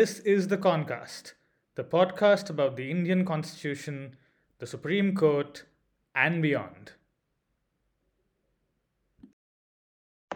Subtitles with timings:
[0.00, 1.34] This is the Concast,
[1.74, 4.16] the podcast about the Indian Constitution,
[4.58, 5.64] the Supreme Court,
[6.14, 6.92] and beyond.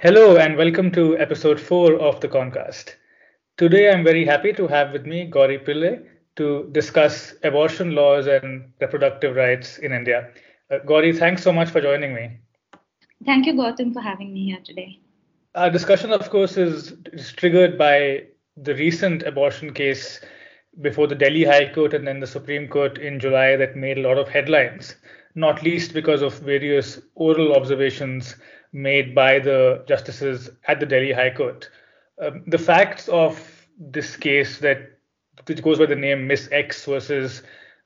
[0.03, 2.97] Hello, and welcome to episode 4 of the Concast.
[3.57, 6.05] Today, I'm very happy to have with me Gauri Pillai
[6.37, 10.29] to discuss abortion laws and reproductive rights in India.
[10.71, 12.37] Uh, Gauri, thanks so much for joining me.
[13.25, 15.01] Thank you, Gautam, for having me here today.
[15.55, 18.25] Our discussion, of course, is, is triggered by
[18.57, 20.21] the recent abortion case
[20.81, 24.03] before the Delhi High Court and then the Supreme Court in July that made a
[24.03, 24.97] lot of headlines,
[25.35, 28.37] not least because of various oral observations
[28.73, 31.69] made by the justices at the Delhi High Court.
[32.21, 34.91] Um, the facts of this case that
[35.47, 37.43] which goes by the name Miss X versus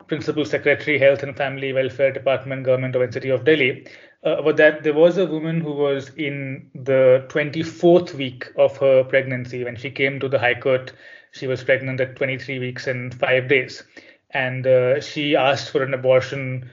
[0.06, 3.86] Principal Secretary, Health and Family Welfare Department, Government of the City of Delhi,
[4.24, 9.64] uh, that there was a woman who was in the 24th week of her pregnancy
[9.64, 10.92] when she came to the High Court.
[11.32, 13.84] She was pregnant at 23 weeks and five days,
[14.30, 16.68] and uh, she asked for an abortion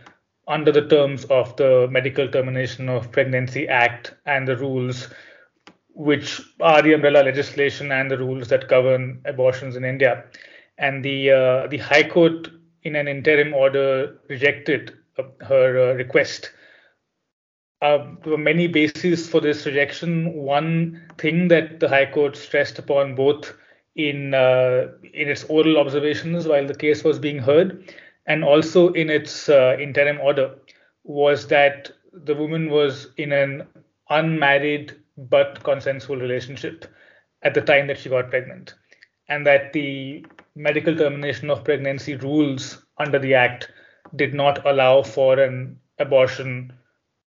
[0.48, 5.10] under the terms of the Medical Termination of Pregnancy Act and the rules,
[5.94, 10.24] which are the umbrella legislation and the rules that govern abortions in India.
[10.78, 12.50] And the uh, the High Court,
[12.84, 16.52] in an interim order, rejected uh, her uh, request
[17.82, 20.34] uh, there were many bases for this rejection.
[20.34, 23.54] One thing that the High Court stressed upon both
[23.96, 27.94] in uh, in its oral observations while the case was being heard,
[28.28, 30.56] and also in its uh, interim order,
[31.04, 33.68] was that the woman was in an
[34.10, 36.86] unmarried but consensual relationship
[37.44, 38.74] at the time that she got pregnant,
[39.30, 43.70] and that the medical termination of pregnancy rules under the Act
[44.16, 46.72] did not allow for an abortion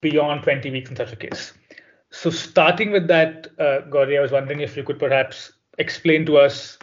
[0.05, 1.55] beyond 20 weeks in such a case.
[2.11, 6.37] So, starting with that, uh, Gauri, I was wondering if you could perhaps explain to
[6.37, 6.79] us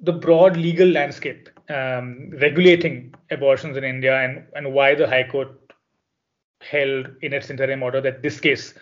[0.00, 5.48] the broad legal landscape um, regulating abortions in India and, and why the High Court
[6.60, 8.74] held in its interim order that this case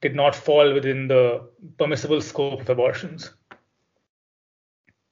[0.00, 1.46] did not fall within the
[1.78, 3.30] permissible scope of abortions.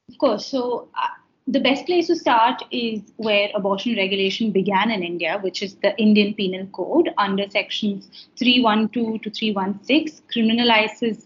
[0.09, 0.45] Of course.
[0.47, 1.07] So, uh,
[1.47, 5.95] the best place to start is where abortion regulation began in India, which is the
[5.97, 8.07] Indian Penal Code under sections
[8.39, 11.25] 312 to 316, criminalizes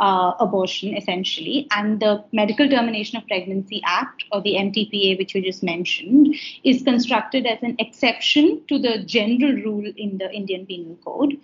[0.00, 1.68] uh, abortion essentially.
[1.72, 6.34] And the Medical Termination of Pregnancy Act, or the MTPA, which you just mentioned,
[6.64, 11.38] is constructed as an exception to the general rule in the Indian Penal Code.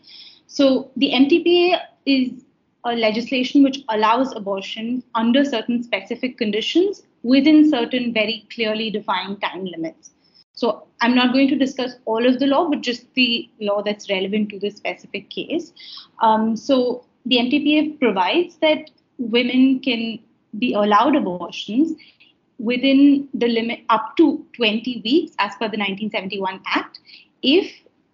[0.47, 2.46] So the MTPA is
[2.87, 9.65] a legislation which allows abortion under certain specific conditions within certain very clearly defined time
[9.65, 10.11] limits.
[10.53, 14.09] So I'm not going to discuss all of the law, but just the law that's
[14.09, 15.73] relevant to this specific case.
[16.23, 20.19] Um, so the MTPA provides that women can
[20.59, 21.93] be allowed abortions
[22.59, 27.01] within the limit up to 20 weeks as per the 1971 Act
[27.43, 27.71] if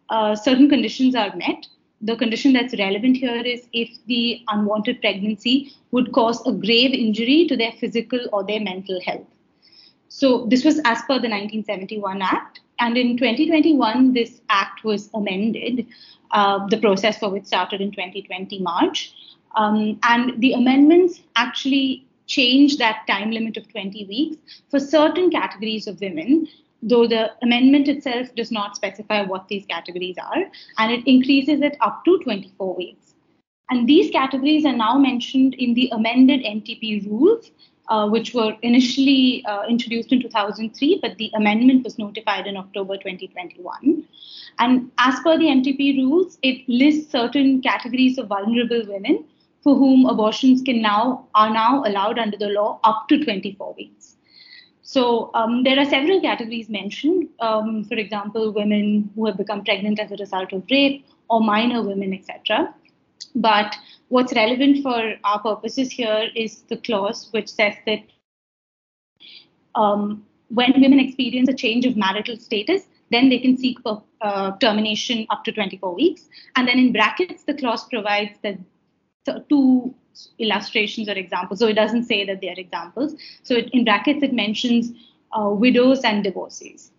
[0.09, 1.67] uh, certain conditions are met
[2.03, 7.47] the condition that's relevant here is if the unwanted pregnancy would cause a grave injury
[7.47, 9.27] to their physical or their mental health.
[10.09, 12.61] So, this was as per the 1971 Act.
[12.79, 15.87] And in 2021, this act was amended,
[16.33, 19.15] uh, the process for which started in 2020 March.
[19.55, 24.37] Um, and the amendments actually changed that time limit of 20 weeks
[24.71, 26.49] for certain categories of women
[26.83, 30.45] though the amendment itself does not specify what these categories are,
[30.79, 33.15] and it increases it up to 24 weeks.
[33.71, 37.51] And these categories are now mentioned in the amended MTP rules,
[37.89, 42.97] uh, which were initially uh, introduced in 2003, but the amendment was notified in October
[42.97, 44.05] 2021.
[44.59, 49.25] And as per the MTP rules, it lists certain categories of vulnerable women
[49.63, 54.17] for whom abortions can now are now allowed under the law up to 24 weeks.
[54.83, 57.29] So um, there are several categories mentioned.
[57.41, 61.83] Um, for example, women who have become pregnant as a result of rape or minor
[61.83, 62.75] women, etc.
[63.35, 63.75] But
[64.09, 68.03] what's relevant for our purposes here is the clause which says that
[69.75, 73.79] um, when women experience a change of marital status, then they can seek
[74.21, 76.29] uh, termination up to 24 weeks.
[76.57, 78.59] And then in brackets, the clause provides that
[79.49, 79.95] two
[80.39, 81.61] illustrations or examples.
[81.61, 83.15] So it doesn't say that they are examples.
[83.43, 84.93] So it, in brackets, it mentions
[85.33, 86.91] uh, widows and divorcees.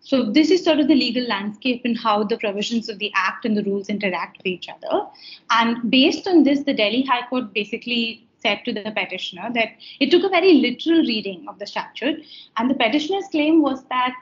[0.00, 3.44] So this is sort of the legal landscape and how the provisions of the Act
[3.44, 5.06] and the rules interact with each other.
[5.50, 9.68] And based on this, the Delhi High Court basically said to the petitioner that
[10.00, 12.24] it took a very literal reading of the statute.
[12.56, 14.14] And the petitioner's claim was that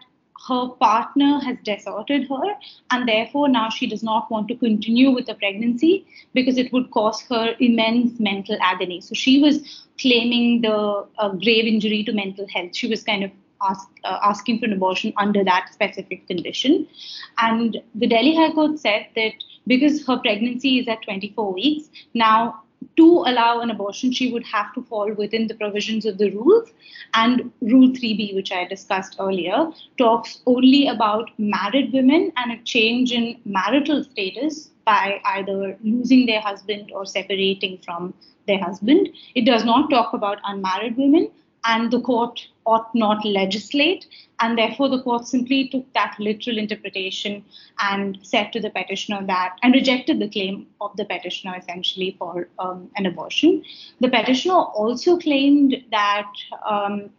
[0.49, 2.55] her partner has deserted her,
[2.91, 6.91] and therefore now she does not want to continue with the pregnancy because it would
[6.91, 9.01] cause her immense mental agony.
[9.01, 12.75] So she was claiming the uh, grave injury to mental health.
[12.75, 13.31] She was kind of
[13.63, 16.87] ask, uh, asking for an abortion under that specific condition.
[17.39, 19.33] And the Delhi High Court said that
[19.67, 22.63] because her pregnancy is at 24 weeks, now
[22.97, 26.71] to allow an abortion, she would have to fall within the provisions of the rules.
[27.15, 33.13] And Rule 3B, which I discussed earlier, talks only about married women and a change
[33.13, 38.15] in marital status by either losing their husband or separating from
[38.47, 39.09] their husband.
[39.35, 41.31] It does not talk about unmarried women
[41.65, 44.07] and the court ought not legislate.
[44.41, 47.45] And therefore, the court simply took that literal interpretation
[47.79, 52.49] and said to the petitioner that, and rejected the claim of the petitioner essentially for
[52.59, 53.63] um, an abortion.
[54.01, 56.33] The petitioner also claimed that
[56.69, 57.11] um,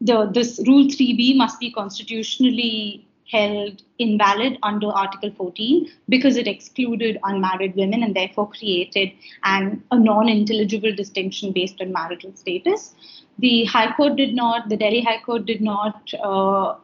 [0.00, 7.18] the, this Rule 3B must be constitutionally held invalid under Article 14 because it excluded
[7.24, 9.10] unmarried women and therefore created
[9.44, 12.94] an, a non intelligible distinction based on marital status.
[13.38, 16.74] The High Court did not, the Delhi High Court did not uh,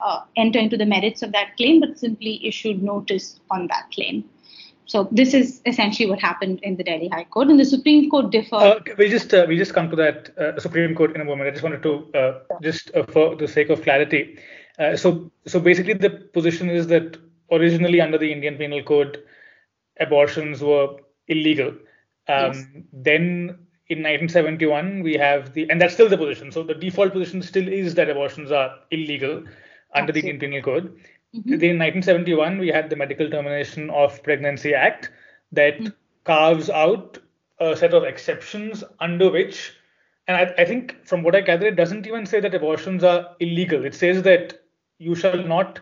[0.00, 4.24] uh, enter into the merits of that claim, but simply issued notice on that claim.
[4.88, 8.30] So this is essentially what happened in the Delhi High Court, and the Supreme Court
[8.30, 8.56] differed.
[8.56, 11.46] Uh, we just uh, we just come to that uh, Supreme Court in a moment.
[11.46, 14.38] I just wanted to uh, just uh, for the sake of clarity,
[14.78, 17.16] uh, so, so basically, the position is that
[17.50, 19.22] originally under the Indian Penal Code,
[19.98, 20.96] abortions were
[21.26, 21.68] illegal.
[22.28, 22.64] Um, yes.
[22.92, 23.58] Then
[23.88, 26.52] in 1971, we have the, and that's still the position.
[26.52, 29.38] So the default position still is that abortions are illegal
[29.94, 30.20] under Absolutely.
[30.20, 30.96] the Indian Penal Code.
[31.34, 31.50] Mm-hmm.
[31.50, 35.10] Then in 1971, we had the Medical Termination of Pregnancy Act
[35.52, 35.88] that mm-hmm.
[36.24, 37.18] carves out
[37.60, 39.72] a set of exceptions under which,
[40.28, 43.34] and I, I think from what I gather, it doesn't even say that abortions are
[43.40, 43.84] illegal.
[43.84, 44.60] It says that
[44.98, 45.80] you shall not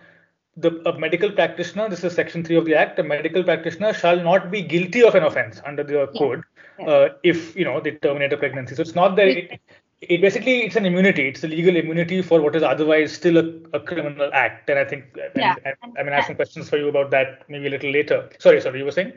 [0.56, 4.20] the a medical practitioner this is section 3 of the act a medical practitioner shall
[4.28, 6.18] not be guilty of an offense under the yeah.
[6.18, 6.42] code
[6.78, 6.86] yeah.
[6.86, 9.60] Uh, if you know they terminate a pregnancy so it's not that it,
[10.00, 13.46] it, basically it's an immunity it's a legal immunity for what is otherwise still a,
[13.74, 15.04] a criminal act and i think
[15.34, 15.54] yeah.
[15.64, 17.90] I, I, I mean i have some questions for you about that maybe a little
[17.90, 19.12] later sorry sorry you were saying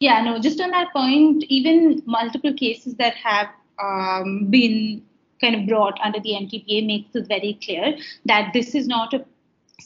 [0.00, 3.48] yeah no just on that point even multiple cases that have
[3.80, 5.02] um, been
[5.40, 9.24] kind of brought under the MTPA makes it very clear that this is not a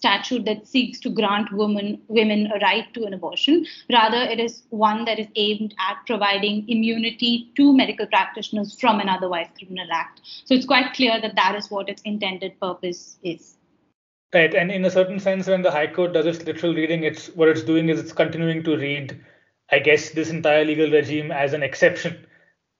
[0.02, 3.64] statute that seeks to grant women women a right to an abortion.
[3.88, 9.08] Rather, it is one that is aimed at providing immunity to medical practitioners from an
[9.08, 10.20] otherwise criminal act.
[10.44, 13.54] So it's quite clear that that is what its intended purpose is.
[14.34, 17.28] Right, and in a certain sense, when the High Court does its literal reading, it's
[17.28, 19.24] what it's doing is it's continuing to read,
[19.70, 22.26] I guess, this entire legal regime as an exception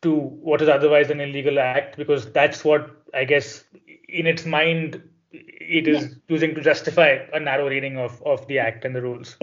[0.01, 3.63] to what is otherwise an illegal act, because that's what I guess
[4.09, 5.01] in its mind
[5.33, 6.09] it is yeah.
[6.29, 9.37] using to justify a narrow reading of, of the act and the rules.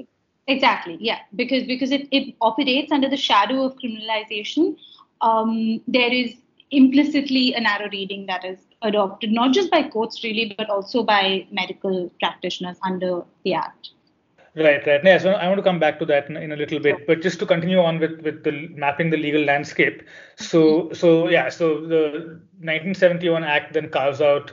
[0.47, 4.77] Exactly, yeah, because because it, it operates under the shadow of criminalization.
[5.21, 6.33] Um, there is
[6.71, 11.45] implicitly a narrow reading that is adopted not just by courts really, but also by
[11.51, 13.89] medical practitioners under the act.
[14.55, 15.03] Right, right.
[15.03, 17.21] Yeah, so I want to come back to that in, in, a little bit, but
[17.21, 20.01] just to continue on with with the mapping the legal landscape.
[20.37, 20.93] So mm-hmm.
[20.95, 24.51] so yeah, so the 1971 Act then carves out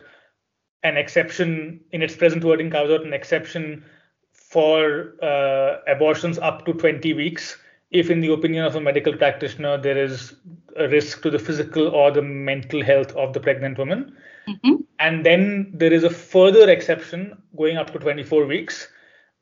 [0.82, 3.84] an exception in its present wording carves out an exception
[4.32, 7.56] for uh, abortions up to 20 weeks
[7.91, 10.34] if in the opinion of a medical practitioner there is
[10.77, 14.15] a risk to the physical or the mental health of the pregnant woman
[14.48, 14.74] mm-hmm.
[14.98, 18.89] and then there is a further exception going up to 24 weeks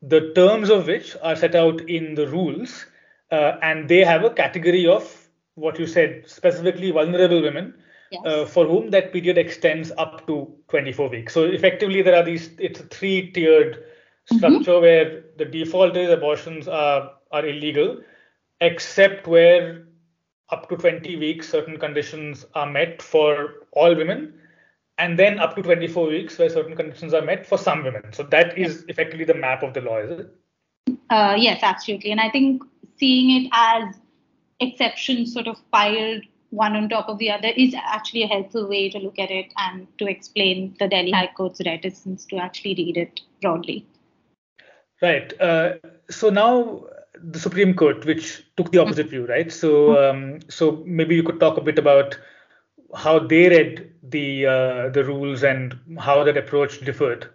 [0.02, 2.86] the terms of which are set out in the rules
[3.30, 7.74] uh, and they have a category of what you said specifically vulnerable women
[8.14, 8.22] yes.
[8.26, 11.34] uh, for whom that period extends up to 24 weeks.
[11.34, 12.50] So effectively, there are these.
[12.58, 14.36] It's a three-tiered mm-hmm.
[14.36, 14.82] structure mm-hmm.
[14.82, 18.00] where the default is abortions are are illegal,
[18.60, 19.86] except where
[20.50, 24.34] up to 20 weeks certain conditions are met for all women
[24.98, 28.22] and then up to 24 weeks where certain conditions are met for some women so
[28.22, 30.34] that is effectively the map of the law is it
[31.10, 32.62] uh, yes absolutely and i think
[32.98, 33.96] seeing it as
[34.60, 36.22] exceptions sort of piled
[36.54, 39.52] one on top of the other is actually a helpful way to look at it
[39.56, 43.86] and to explain the Delhi High Court's reticence to actually read it broadly.
[45.02, 45.38] Right.
[45.40, 45.74] Uh,
[46.10, 46.84] so now
[47.22, 49.52] the Supreme Court, which took the opposite view, right?
[49.52, 52.18] So, um, so maybe you could talk a bit about
[52.94, 57.28] how they read the uh, the rules and how that approach differed.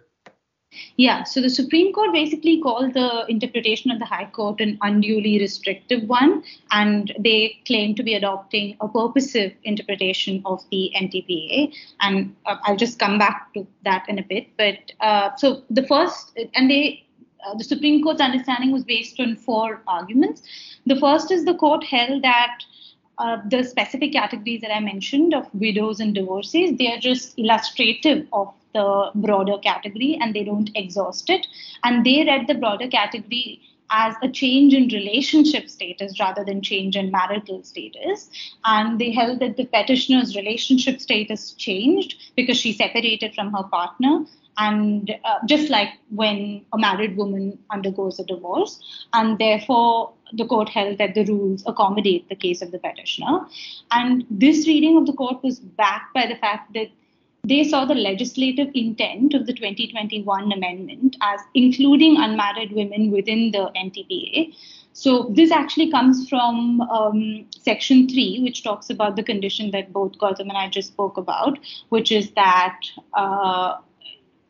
[0.96, 5.38] Yeah, so the Supreme Court basically called the interpretation of the High Court an unduly
[5.40, 11.74] restrictive one, and they claim to be adopting a purposive interpretation of the MTPA.
[12.00, 14.48] And uh, I'll just come back to that in a bit.
[14.56, 17.04] But uh, so the first, and they,
[17.46, 20.42] uh, the Supreme Court's understanding was based on four arguments.
[20.86, 22.60] The first is the court held that
[23.18, 28.26] uh, the specific categories that I mentioned of widows and divorcees, they are just illustrative
[28.32, 31.46] of the broader category and they don't exhaust it.
[31.84, 33.60] And they read the broader category
[33.90, 38.30] as a change in relationship status rather than change in marital status.
[38.64, 44.24] And they held that the petitioner's relationship status changed because she separated from her partner.
[44.58, 48.78] And uh, just like when a married woman undergoes a divorce,
[49.12, 53.46] and therefore the court held that the rules accommodate the case of the petitioner.
[53.90, 56.90] And this reading of the court was backed by the fact that
[57.44, 63.70] they saw the legislative intent of the 2021 amendment as including unmarried women within the
[63.76, 64.54] MTPA.
[64.92, 70.18] So this actually comes from um, Section 3, which talks about the condition that both
[70.18, 72.80] Gautam and I just spoke about, which is that
[73.14, 73.78] uh,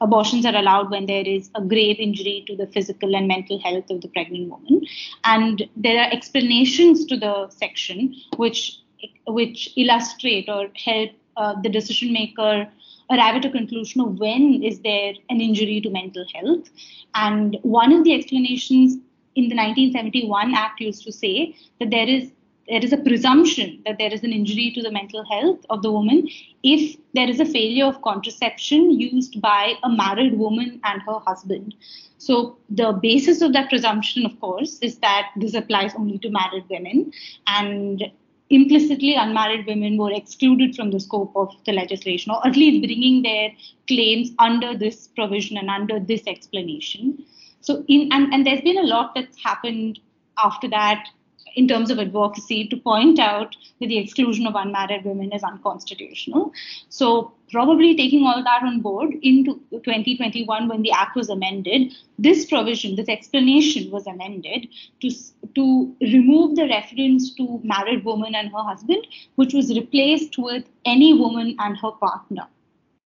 [0.01, 3.91] abortions are allowed when there is a grave injury to the physical and mental health
[3.91, 4.83] of the pregnant woman.
[5.25, 8.79] And there are explanations to the section which
[9.27, 12.69] which illustrate or help uh, the decision maker
[13.11, 16.71] arrive at a conclusion of when is there an injury to mental health.
[17.15, 18.95] And one of the explanations
[19.35, 22.31] in the 1971 Act used to say that there is
[22.69, 25.91] there is a presumption that there is an injury to the mental health of the
[25.91, 26.29] woman
[26.63, 31.75] if there is a failure of contraception used by a married woman and her husband.
[32.19, 36.65] So, the basis of that presumption, of course, is that this applies only to married
[36.71, 37.13] women,
[37.47, 38.05] and
[38.51, 43.23] implicitly unmarried women were excluded from the scope of the legislation, or at least bringing
[43.23, 43.51] their
[43.87, 47.25] claims under this provision and under this explanation.
[47.61, 50.01] So, in and, and there's been a lot that's happened
[50.43, 51.07] after that
[51.55, 56.53] in terms of advocacy to point out that the exclusion of unmarried women is unconstitutional.
[56.89, 62.45] So, probably taking all that on board into 2021 when the act was amended, this
[62.47, 64.69] provision, this explanation was amended
[65.01, 65.11] to,
[65.55, 71.13] to remove the reference to married woman and her husband, which was replaced with any
[71.13, 72.47] woman and her partner.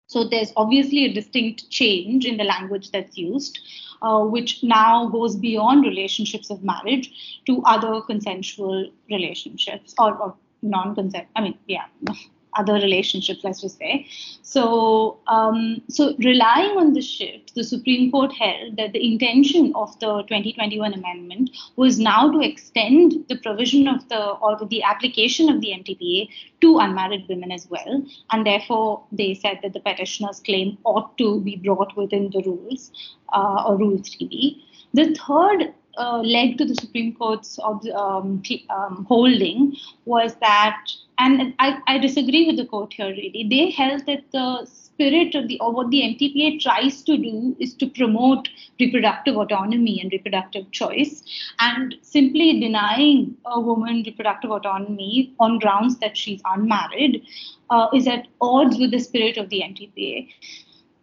[0.09, 3.61] So there's obviously a distinct change in the language that's used
[4.03, 11.29] uh, which now goes beyond relationships of marriage to other consensual relationships or, or non-consent.
[11.37, 11.87] I mean, yeah,
[12.55, 14.07] other relationships, let's just say.
[14.43, 19.99] So, um, so relying on this shift, the Supreme Court held that the intention of
[20.01, 25.61] the 2021 amendment was now to extend the provision of the or the application of
[25.61, 26.29] the MTPA
[26.61, 31.41] to unmarried women as well, and therefore they said that the petitioner's claim ought to
[31.41, 32.93] be brought within the rules
[33.33, 34.63] uh, or Rule 3B.
[34.95, 40.87] The third uh, leg to the Supreme Court's um, um, holding was that,
[41.19, 45.49] and I, I, disagree with the court here really, they held that the spirit of
[45.49, 48.49] the, or what the MTPA tries to do is to promote
[48.81, 51.23] reproductive autonomy and reproductive choice,
[51.59, 57.23] and simply denying a woman reproductive autonomy on grounds that she's unmarried
[57.71, 60.29] uh, is at odds with the spirit of the MTPA.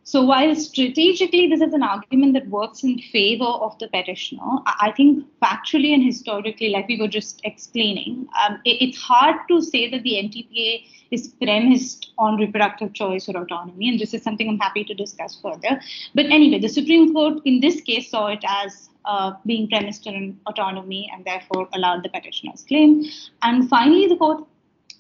[0.08, 4.94] So while strategically this is an argument that works in favor of the petitioner, I
[4.96, 9.90] think factually and historically, like we were just explaining, um, it, it's hard to say
[9.90, 14.60] that the MTPA is premised on reproductive choice or autonomy, and this is something I'm
[14.60, 15.82] happy to discuss further.
[16.14, 20.40] But anyway, the Supreme Court in this case saw it as uh, being premised on
[20.46, 23.06] autonomy and therefore allowed the petitioner's claim.
[23.42, 24.46] And finally, the court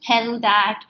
[0.03, 0.83] held that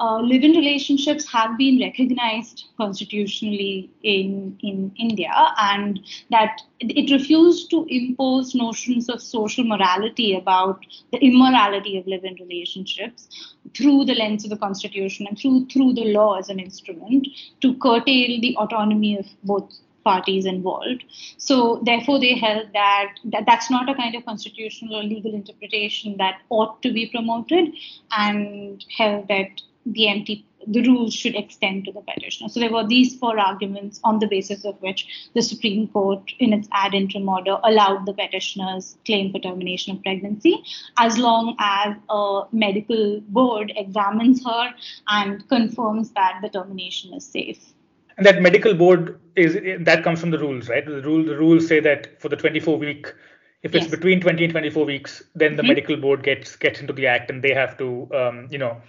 [0.00, 6.00] uh, live-in relationships have been recognized constitutionally in, in India, and
[6.30, 13.28] that it refused to impose notions of social morality about the immorality of live-in relationships
[13.76, 17.26] through the lens of the constitution and through through the law as an instrument
[17.60, 19.72] to curtail the autonomy of both
[20.04, 21.04] parties involved.
[21.36, 26.16] So therefore, they held that, that that's not a kind of constitutional or legal interpretation
[26.18, 27.74] that ought to be promoted,
[28.10, 29.60] and held that
[29.92, 32.48] the MTP the rules should extend to the petitioner.
[32.48, 36.52] So there were these four arguments on the basis of which the Supreme Court, in
[36.52, 40.62] its ad interim order, allowed the petitioner's claim for termination of pregnancy
[40.98, 44.74] as long as a medical board examines her
[45.08, 47.72] and confirms that the termination is safe.
[48.16, 49.54] And that medical board is
[49.84, 50.84] that comes from the rules, right?
[50.84, 53.14] The rule the rules say that for the 24 week
[53.62, 53.90] if it's yes.
[53.90, 55.68] between 20 and 24 weeks, then the mm-hmm.
[55.68, 58.80] medical board gets gets into the act and they have to, um, you know,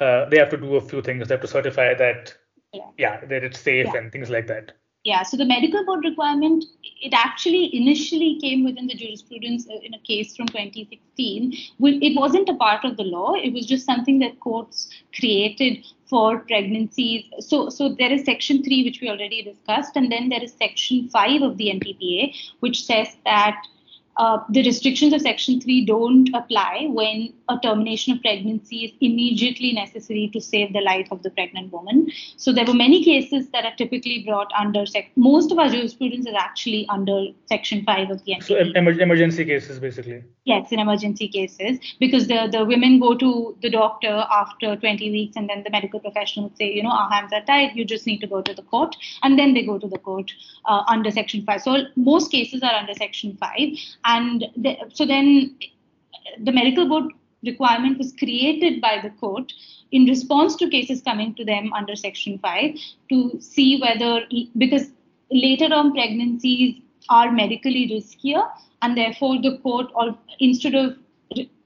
[0.00, 1.28] uh, they have to do a few things.
[1.28, 2.34] They have to certify that,
[2.72, 3.96] yeah, yeah that it's safe yeah.
[3.96, 4.72] and things like that.
[5.04, 9.92] Yeah, so the medical board requirement, it actually initially came within the jurisprudence uh, in
[9.92, 11.52] a case from 2016.
[11.78, 16.38] It wasn't a part of the law, it was just something that courts created for
[16.38, 17.26] pregnancies.
[17.40, 21.10] So, so there is section 3, which we already discussed, and then there is section
[21.10, 23.62] 5 of the MTPA, which says that
[24.16, 29.72] uh, the restrictions of Section 3 don't apply when a termination of pregnancy is immediately
[29.72, 32.10] necessary to save the life of the pregnant woman.
[32.36, 36.26] So there were many cases that are typically brought under sec- most of our jurisprudence
[36.26, 38.42] is actually under Section 5 of the MTPA.
[38.44, 40.22] So em- emergency cases, basically.
[40.44, 45.36] Yes, in emergency cases, because the, the women go to the doctor after 20 weeks,
[45.36, 48.20] and then the medical professional say, you know, our hands are tied, you just need
[48.20, 50.30] to go to the court, and then they go to the court
[50.66, 51.62] uh, under Section 5.
[51.62, 53.58] So most cases are under Section 5,
[54.04, 55.56] and the, so then
[56.42, 57.04] the medical board
[57.44, 59.52] requirement was created by the court
[59.92, 62.74] in response to cases coming to them under Section 5
[63.10, 64.22] to see whether,
[64.58, 64.90] because
[65.30, 66.76] later on pregnancies
[67.08, 68.48] are medically riskier
[68.82, 70.96] and therefore the court or instead of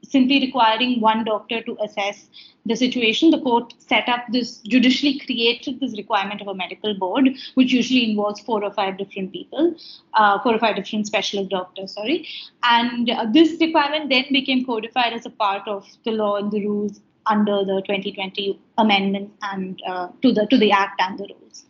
[0.03, 2.29] simply requiring one doctor to assess
[2.67, 3.31] the situation.
[3.31, 8.11] The court set up this judicially created this requirement of a medical board which usually
[8.11, 9.75] involves four or five different people
[10.15, 12.27] uh, four or five different specialist doctors sorry.
[12.63, 16.67] And uh, this requirement then became codified as a part of the law and the
[16.67, 21.65] rules under the 2020 amendment and uh, to the to the act and the rules.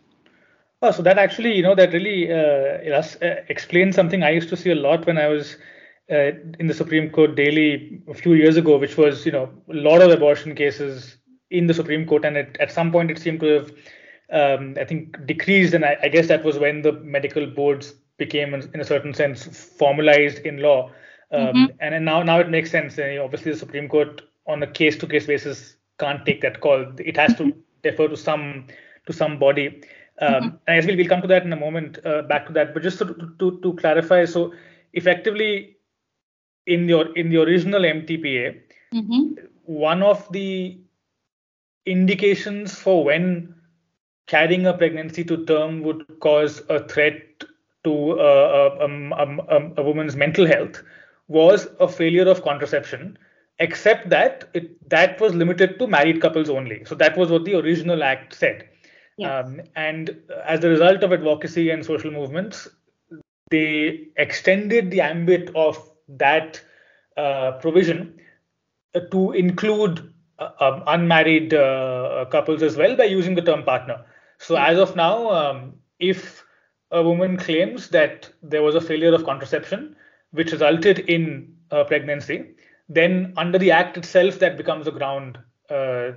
[0.81, 4.23] Oh, so that actually, you know, that really uh, uh, explains something.
[4.23, 5.57] I used to see a lot when I was
[6.11, 9.73] uh, in the Supreme Court daily a few years ago, which was, you know, a
[9.73, 11.17] lot of abortion cases
[11.51, 13.71] in the Supreme Court, and it, at some point it seemed to have,
[14.31, 18.53] um, I think, decreased, and I, I, guess that was when the medical boards became,
[18.53, 20.91] in a certain sense, formalized in law.
[21.31, 21.65] Um, mm-hmm.
[21.79, 22.97] And now, now it makes sense.
[22.97, 26.85] Uh, obviously, the Supreme Court, on a case-to-case basis, can't take that call.
[26.97, 28.67] It has to defer to some
[29.05, 29.81] to some body.
[30.21, 30.45] Um, mm-hmm.
[30.45, 32.73] And I guess we'll, we'll come to that in a moment, uh, back to that.
[32.73, 34.53] But just to, to, to clarify, so
[34.93, 35.77] effectively,
[36.69, 38.59] in your in the original MTPA,
[38.93, 39.33] mm-hmm.
[39.63, 40.79] one of the
[41.85, 43.55] indications for when
[44.27, 47.21] carrying a pregnancy to term would cause a threat
[47.83, 50.83] to uh, a, a, a, a, woman's mental health
[51.27, 53.17] was a failure of contraception,
[53.59, 56.83] except that it, that was limited to married couples only.
[56.85, 58.69] So that was what the original act said.
[59.25, 62.67] Um, and as a result of advocacy and social movements,
[63.49, 66.61] they extended the ambit of that
[67.17, 68.19] uh, provision
[69.11, 74.03] to include uh, um, unmarried uh, couples as well by using the term partner.
[74.39, 76.43] So as of now, um, if
[76.91, 79.95] a woman claims that there was a failure of contraception
[80.31, 82.55] which resulted in a pregnancy,
[82.87, 85.37] then under the act itself, that becomes a ground
[85.69, 86.11] uh,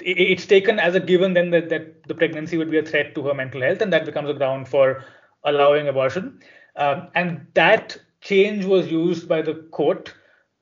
[0.00, 3.22] it's taken as a given then that, that the pregnancy would be a threat to
[3.22, 5.04] her mental health, and that becomes a ground for
[5.44, 6.40] allowing abortion.
[6.76, 10.14] Um, and that change was used by the court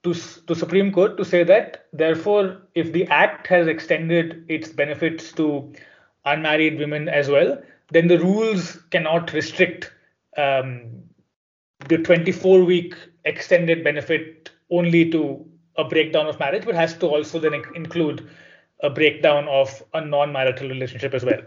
[0.03, 0.14] to
[0.47, 5.73] the Supreme Court to say that, therefore, if the Act has extended its benefits to
[6.25, 9.92] unmarried women as well, then the rules cannot restrict
[10.37, 10.85] um,
[11.88, 15.45] the 24 week extended benefit only to
[15.77, 18.29] a breakdown of marriage, but has to also then include
[18.83, 21.40] a breakdown of a non-marital relationship as well.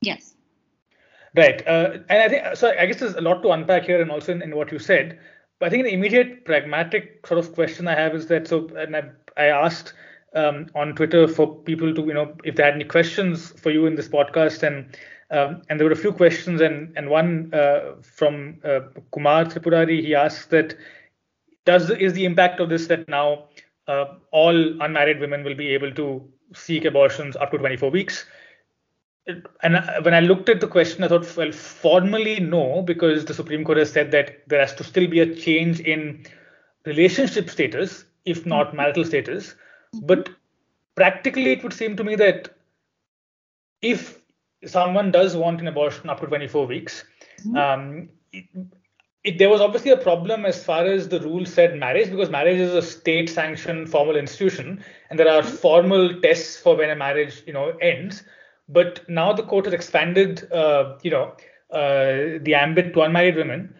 [0.00, 0.34] Yes.
[1.34, 1.66] Right.
[1.66, 2.74] Uh, and I think so.
[2.78, 5.18] I guess there's a lot to unpack here, and also in, in, what you said.
[5.62, 9.02] I think the immediate pragmatic sort of question I have is that so, and I,
[9.36, 9.94] I asked
[10.34, 13.86] um, on Twitter for people to, you know, if they had any questions for you
[13.86, 14.96] in this podcast, and
[15.30, 18.80] um, and there were a few questions, and and one uh, from uh,
[19.12, 20.76] Kumar Tripurari, he asked that
[21.64, 23.44] does is the impact of this that now
[23.88, 28.26] uh, all unmarried women will be able to seek abortions up to 24 weeks.
[29.26, 33.64] And when I looked at the question, I thought, well, formally, no, because the Supreme
[33.64, 36.26] Court has said that there has to still be a change in
[36.86, 38.78] relationship status, if not mm-hmm.
[38.78, 39.54] marital status.
[40.02, 40.28] But
[40.96, 42.48] practically, it would seem to me that
[43.80, 44.18] if
[44.64, 47.04] someone does want an abortion up to 24 weeks,
[47.44, 47.56] mm-hmm.
[47.56, 48.08] um,
[49.24, 52.58] it, there was obviously a problem as far as the rule said marriage because marriage
[52.58, 57.42] is a state sanctioned formal institution and there are formal tests for when a marriage
[57.46, 58.24] you know ends
[58.72, 61.34] but now the court has expanded uh, you know
[61.70, 63.74] uh, the ambit to unmarried women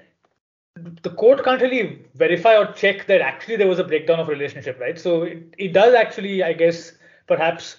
[1.03, 4.79] the court can't really verify or check that actually there was a breakdown of relationship
[4.81, 6.93] right so it, it does actually i guess
[7.27, 7.77] perhaps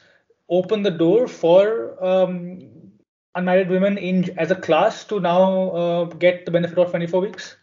[0.50, 2.60] open the door for um,
[3.36, 7.58] unmarried women in as a class to now uh, get the benefit of 24 weeks?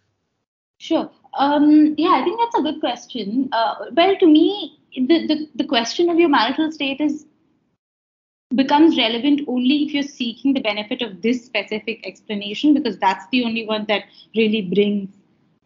[0.79, 1.11] Sure.
[1.35, 3.49] Um, yeah, I think that's a good question.
[3.53, 7.25] Uh, well, to me, the, the, the question of your marital status
[8.55, 13.45] becomes relevant only if you're seeking the benefit of this specific explanation because that's the
[13.45, 15.09] only one that really brings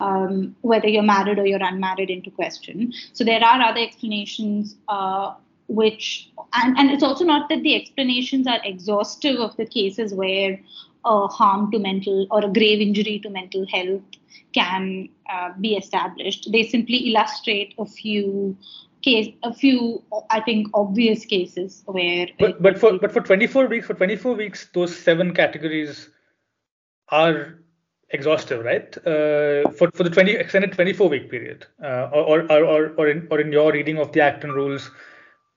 [0.01, 2.93] um, whether you're married or you're unmarried into question.
[3.13, 5.35] So there are other explanations uh,
[5.69, 10.61] which, and, and it's also not that the explanations are exhaustive of the cases where
[11.05, 14.03] a harm to mental or a grave injury to mental health
[14.55, 16.51] can uh, be established.
[16.51, 18.57] They simply illustrate a few
[19.05, 22.27] case, a few I think obvious cases where.
[22.39, 26.09] But but for but for 24 weeks, for 24 weeks, those seven categories
[27.11, 27.59] are
[28.11, 28.97] exhaustive, right?
[28.99, 33.27] Uh, for for the 20 extended 24 week period, uh, or, or or or in
[33.31, 34.91] or in your reading of the Act and rules.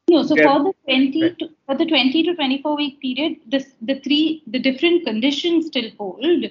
[0.10, 1.40] No, so for the 20 right.
[1.40, 5.90] to, for the 20 to 24 week period, this the three the different conditions still
[5.98, 6.46] hold,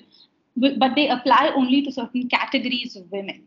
[0.57, 3.43] but they apply only to certain categories of women.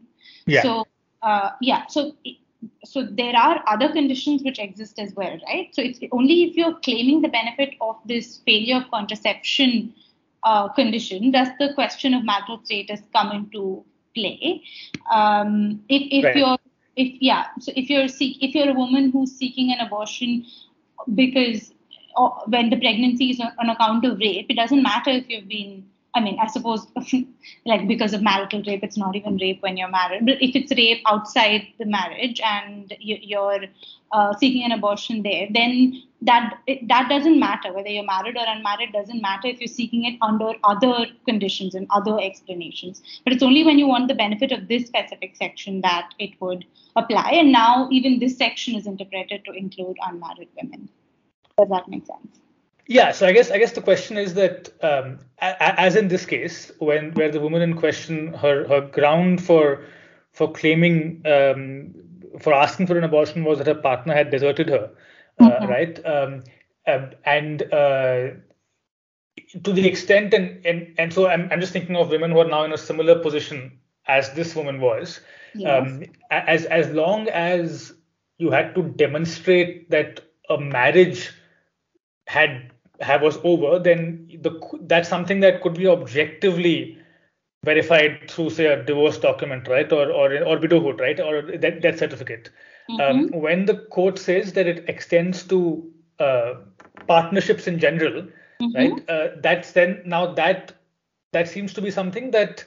[0.45, 0.63] Yeah.
[0.63, 0.88] So
[1.21, 2.15] uh, yeah, so
[2.83, 5.69] so there are other conditions which exist as well, right?
[5.73, 9.93] So it's only if you're claiming the benefit of this failure of contraception
[10.43, 13.83] uh, condition does the question of marital status come into
[14.15, 14.63] play.
[15.11, 16.35] Um, if if right.
[16.35, 16.57] you're
[16.95, 20.45] if yeah, so if you're seek if you're a woman who's seeking an abortion
[21.15, 21.73] because
[22.17, 25.85] uh, when the pregnancy is on account of rape, it doesn't matter if you've been
[26.15, 26.87] I mean, I suppose
[27.65, 30.25] like because of marital rape, it's not even rape when you're married.
[30.25, 33.65] But if it's rape outside the marriage and you're
[34.11, 36.55] uh, seeking an abortion there, then that
[36.87, 38.91] that doesn't matter whether you're married or unmarried.
[38.91, 43.01] Doesn't matter if you're seeking it under other conditions and other explanations.
[43.23, 46.65] But it's only when you want the benefit of this specific section that it would
[46.95, 47.31] apply.
[47.33, 50.89] And now even this section is interpreted to include unmarried women.
[51.57, 52.39] Does that make sense?
[52.89, 56.71] Yeah, so I guess I guess the question is that, um, as in this case,
[56.80, 59.86] when where the woman in question, her her ground for
[60.32, 61.93] for claiming um,
[62.39, 64.89] for asking for an abortion was that her partner had deserted her,
[65.39, 65.67] uh, mm-hmm.
[65.67, 66.04] right?
[66.04, 66.43] Um,
[66.88, 68.30] um and uh,
[69.63, 72.49] to the extent and and and so I'm I'm just thinking of women who are
[72.49, 75.19] now in a similar position as this woman was.
[75.54, 75.69] Yes.
[75.69, 77.93] Um, as as long as
[78.39, 81.30] you had to demonstrate that a marriage
[82.25, 86.97] had have was over, then the that's something that could be objectively
[87.63, 91.99] verified through say a divorce document, right, or or or widowhood, right, or that that
[91.99, 92.49] certificate.
[92.89, 93.01] Mm-hmm.
[93.35, 96.55] Um, when the court says that it extends to uh,
[97.07, 98.23] partnerships in general,
[98.62, 98.75] mm-hmm.
[98.75, 100.73] right, uh, that's then now that
[101.31, 102.65] that seems to be something that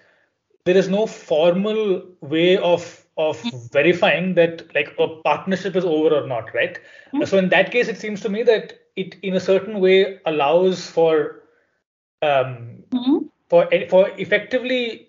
[0.65, 3.59] there is no formal way of of mm-hmm.
[3.73, 6.79] verifying that like a partnership is over or not, right?
[7.13, 7.25] Mm-hmm.
[7.25, 10.89] So in that case, it seems to me that it in a certain way allows
[10.89, 11.43] for
[12.23, 13.19] um, mm-hmm.
[13.49, 15.09] for for effectively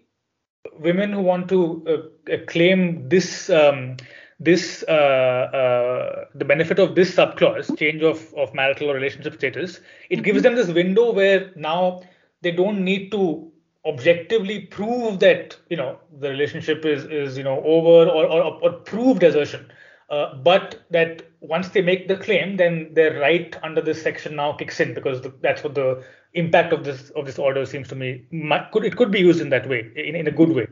[0.79, 1.85] women who want to
[2.31, 3.97] uh, claim this um,
[4.39, 9.79] this uh, uh, the benefit of this subclause change of of marital or relationship status
[10.09, 10.23] it mm-hmm.
[10.23, 12.01] gives them this window where now
[12.41, 13.51] they don't need to
[13.85, 18.71] objectively prove that you know the relationship is is you know over or or, or
[18.71, 19.69] prove desertion
[20.09, 24.53] uh, but that once they make the claim, then their right under this section now
[24.53, 26.01] kicks in because the, that's what the
[26.33, 29.41] impact of this of this order seems to me might, could it could be used
[29.41, 30.65] in that way in, in a good way.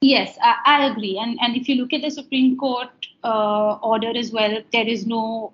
[0.00, 1.18] Yes, I, I agree.
[1.18, 2.88] And and if you look at the Supreme Court
[3.24, 5.52] uh, order as well, there is no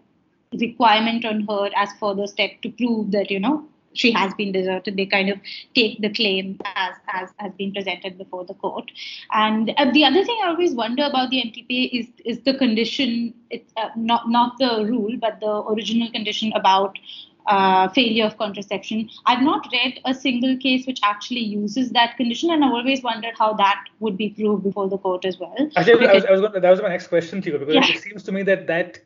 [0.52, 4.96] requirement on her as further step to prove that you know she has been deserted.
[4.96, 5.38] They kind of
[5.74, 8.90] take the claim as as has been presented before the court.
[9.32, 13.34] And uh, the other thing I always wonder about the MTPA is is the condition.
[13.50, 16.98] It's uh, not not the rule, but the original condition about
[17.46, 19.08] uh, failure of contraception.
[19.26, 23.34] I've not read a single case which actually uses that condition, and I've always wondered
[23.38, 25.54] how that would be proved before the court as well.
[25.76, 27.58] Actually, because, I was, I was going to, that was my next question to you
[27.58, 27.88] because yeah.
[27.88, 29.02] it seems to me that that, that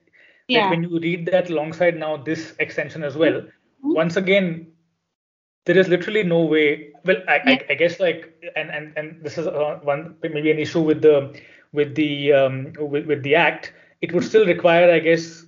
[0.49, 0.70] yeah.
[0.70, 3.94] when you read that alongside now this extension as well, mm-hmm.
[3.94, 4.66] once again
[5.66, 7.50] there is literally no way well I, yeah.
[7.52, 11.02] I, I, guess like and and and this is uh, one maybe an issue with
[11.02, 11.38] the
[11.72, 15.44] with the um, with, with the act it would still require i guess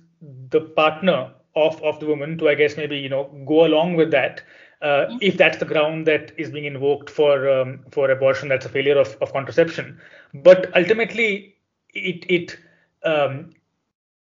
[0.49, 4.11] the partner of of the woman to i guess maybe you know go along with
[4.11, 4.41] that
[4.81, 5.17] uh, mm-hmm.
[5.21, 8.97] if that's the ground that is being invoked for um, for abortion that's a failure
[8.97, 9.99] of, of contraception
[10.33, 11.55] but ultimately
[11.93, 12.57] it it
[13.03, 13.49] um,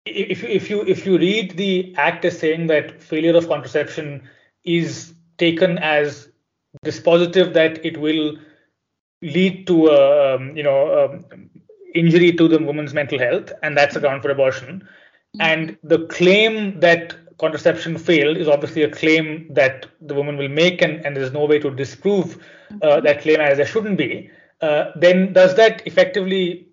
[0.05, 4.21] if you if you if you read the act as saying that failure of contraception
[4.63, 6.29] is taken as
[6.85, 8.37] dispositive that it will
[9.21, 11.49] lead to a um, you know um,
[11.93, 14.81] injury to the woman's mental health, and that's a ground for abortion.
[14.81, 15.41] Mm-hmm.
[15.41, 20.81] And the claim that contraception failed is obviously a claim that the woman will make,
[20.81, 23.05] and, and there's no way to disprove uh, mm-hmm.
[23.05, 24.29] that claim as there shouldn't be.
[24.61, 26.67] Uh, then does that effectively,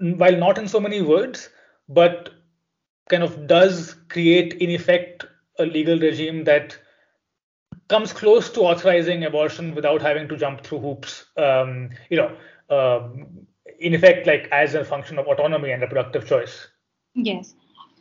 [0.00, 1.50] while not in so many words,
[1.88, 2.30] but
[3.08, 5.24] kind of does create in effect
[5.58, 6.76] a legal regime that
[7.88, 11.26] comes close to authorizing abortion without having to jump through hoops.
[11.36, 12.36] Um, you know,
[12.70, 13.46] um,
[13.78, 16.68] in effect, like as a function of autonomy and reproductive choice.
[17.14, 17.54] Yes,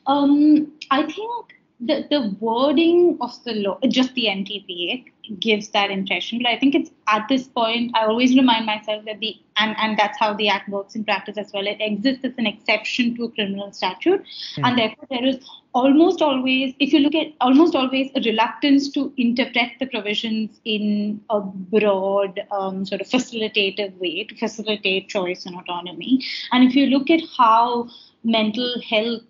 [0.08, 5.06] um, I think the, the wording of the law, just the MTPA,
[5.40, 6.40] gives that impression.
[6.40, 9.98] But I think it's at this point, I always remind myself that the, and, and
[9.98, 13.26] that's how the Act works in practice as well, it exists as an exception to
[13.26, 14.22] a criminal statute.
[14.22, 14.66] Mm-hmm.
[14.66, 15.38] And therefore, there is
[15.74, 21.22] almost always, if you look at almost always a reluctance to interpret the provisions in
[21.30, 26.24] a broad, um, sort of facilitative way to facilitate choice and autonomy.
[26.52, 27.90] And if you look at how
[28.24, 29.22] mental health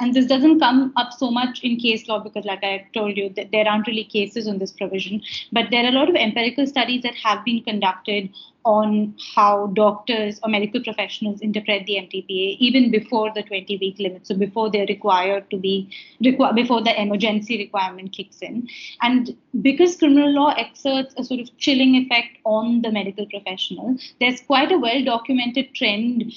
[0.00, 3.32] and this doesn't come up so much in case law because like i told you
[3.52, 5.20] there aren't really cases on this provision.
[5.52, 8.30] But there are a lot of empirical studies that have been conducted
[8.64, 14.26] on how doctors or medical professionals interpret the mtpa even before the 20 week limit
[14.26, 18.68] so before they're required to be before the emergency requirement kicks in.
[19.02, 24.40] And because criminal law exerts a sort of chilling effect on the medical professional there's
[24.40, 26.32] quite a well documented trend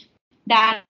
[0.47, 0.83] that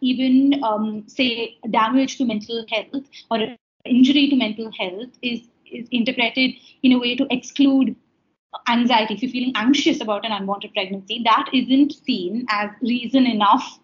[0.00, 3.38] even um, say damage to mental health or
[3.84, 5.40] injury to mental health is
[5.70, 6.50] is interpreted
[6.82, 7.96] in a way to exclude
[8.68, 9.14] anxiety.
[9.14, 13.78] If you're feeling anxious about an unwanted pregnancy that isn't seen as reason enough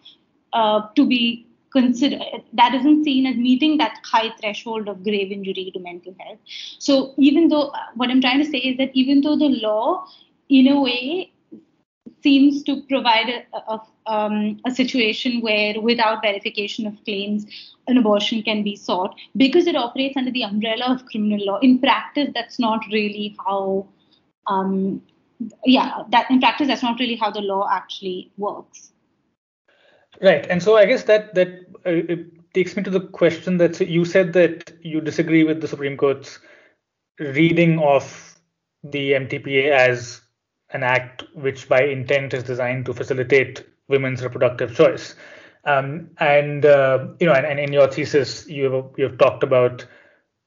[0.53, 5.71] uh, to be considered that isn't seen as meeting that high threshold of grave injury
[5.73, 6.39] to mental health.
[6.79, 10.07] So even though what i'm trying to say is that even though the law
[10.49, 11.31] in a way
[12.21, 17.45] seems to provide a, a, um, a, situation where, without verification of claims,
[17.87, 21.59] an abortion can be sought because it operates under the umbrella of criminal law.
[21.59, 23.87] In practice, that's not really how.
[24.47, 25.01] Um,
[25.63, 28.91] yeah, that in practice, that's not really how the law actually works.
[30.21, 32.15] Right, and so I guess that that uh,
[32.53, 36.39] takes me to the question that you said that you disagree with the Supreme Court's
[37.19, 38.39] reading of
[38.83, 40.21] the MTPA as
[40.71, 45.15] an act which by intent is designed to facilitate women's reproductive choice.
[45.65, 49.43] Um, and uh, you know, and, and, in your thesis, you have you have talked
[49.43, 49.85] about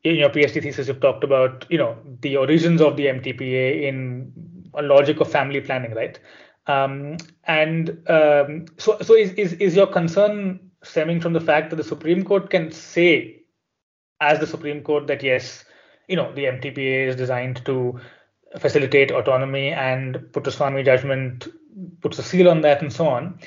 [0.05, 4.33] in your PhD thesis, you've talked about you know the origins of the MTPA in
[4.75, 6.19] a logic of family planning, right?
[6.67, 11.77] Um, and um, so, so is, is is your concern stemming from the fact that
[11.77, 13.43] the Supreme Court can say,
[14.21, 15.65] as the Supreme Court, that yes,
[16.09, 18.01] you know, the MTPA is designed to
[18.59, 21.49] facilitate autonomy and Puttaswamy judgment
[22.01, 23.39] puts a seal on that and so on.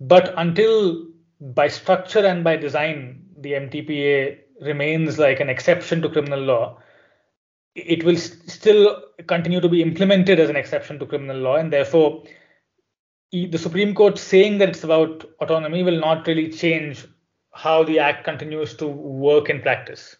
[0.00, 1.06] But until
[1.40, 6.78] by structure and by design, the MTPA remains like an exception to criminal law,
[7.74, 11.72] it will st- still continue to be implemented as an exception to criminal law, and
[11.72, 12.24] therefore,
[13.32, 17.06] the Supreme Court saying that it's about autonomy will not really change
[17.52, 20.16] how the act continues to work in practice.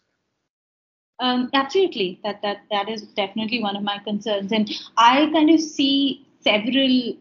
[1.19, 5.61] Um, absolutely, that that that is definitely one of my concerns, and I kind of
[5.61, 7.17] see several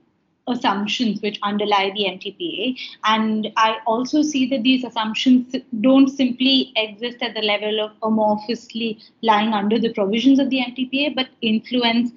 [0.48, 7.18] assumptions which underlie the MTPA, and I also see that these assumptions don't simply exist
[7.22, 12.12] at the level of amorphously lying under the provisions of the MTPA, but influence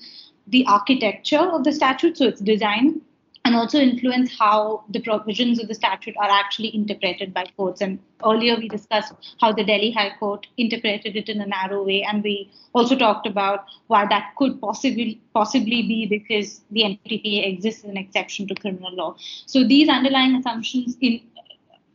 [0.48, 3.00] the architecture of the statute, so its design,
[3.44, 7.80] and also influence how the provisions of the statute are actually interpreted by courts.
[7.80, 12.02] And earlier we discussed how the Delhi High Court interpreted it in a narrow way,
[12.02, 17.84] and we also talked about why that could possibly possibly be because the MTPA exists
[17.84, 19.16] as an exception to criminal law.
[19.46, 21.20] So these underlying assumptions in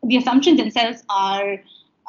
[0.04, 1.60] the assumptions themselves are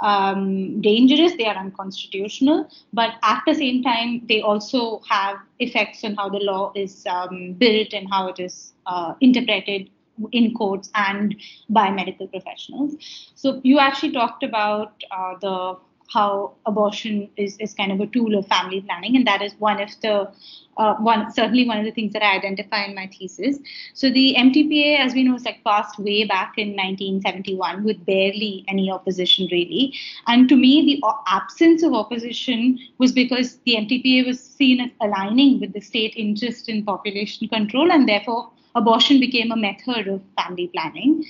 [0.02, 6.14] um, dangerous, they are unconstitutional, but at the same time, they also have effects on
[6.14, 9.90] how the law is um, built and how it is uh, interpreted
[10.32, 11.34] in courts and
[11.68, 12.94] by medical professionals.
[13.34, 15.76] So you actually talked about uh, the
[16.12, 19.80] how abortion is, is kind of a tool of family planning, and that is one
[19.80, 20.30] of the
[20.76, 23.58] uh, one certainly one of the things that I identify in my thesis.
[23.94, 28.64] So the MTPA, as we know, is like passed way back in 1971 with barely
[28.68, 29.94] any opposition really.
[30.26, 35.60] And to me, the absence of opposition was because the MTPA was seen as aligning
[35.60, 40.68] with the state interest in population control, and therefore abortion became a method of family
[40.68, 41.24] planning.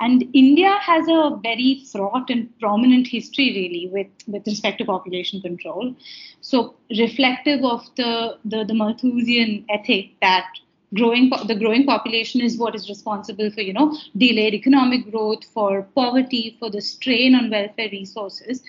[0.00, 5.40] And India has a very fraught and prominent history, really, with, with respect to population
[5.40, 5.94] control.
[6.40, 10.46] So, reflective of the, the, the Malthusian ethic that
[10.94, 15.82] growing the growing population is what is responsible for you know delayed economic growth for
[15.94, 18.62] poverty for the strain on welfare resources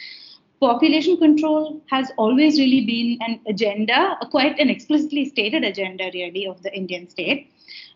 [0.59, 6.61] population control has always really been an agenda, quite an explicitly stated agenda, really, of
[6.63, 7.51] the Indian state.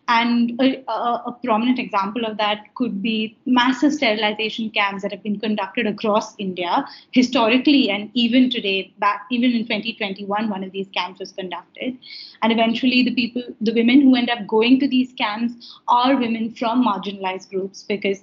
[0.06, 5.22] And a, a, a, prominent example of that could be massive sterilization camps that have
[5.22, 8.92] been conducted across India historically and even today.
[8.98, 11.96] Back even in 2021, one of these camps was conducted,
[12.42, 16.52] and eventually the people, the women who end up going to these camps are women
[16.52, 18.22] from marginalized groups because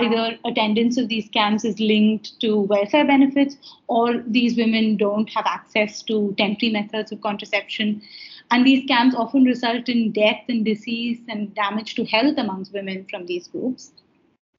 [0.00, 3.56] either attendance of these camps is linked to welfare benefits
[3.88, 8.00] or these women don't have access to temporary methods of contraception
[8.52, 13.06] and these camps often result in death and disease and damage to health amongst women
[13.08, 13.92] from these groups.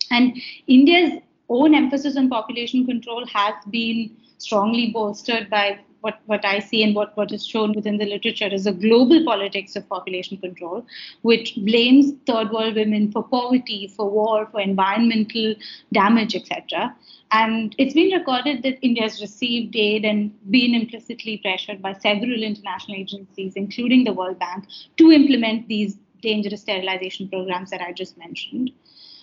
[0.09, 6.59] And India's own emphasis on population control has been strongly bolstered by what, what I
[6.59, 10.35] see and what, what is shown within the literature is a global politics of population
[10.37, 10.85] control,
[11.21, 15.55] which blames third world women for poverty, for war, for environmental
[15.93, 16.93] damage, etc.
[17.31, 22.43] And it's been recorded that India has received aid and been implicitly pressured by several
[22.43, 24.65] international agencies, including the World Bank,
[24.97, 28.71] to implement these dangerous sterilization programs that I just mentioned.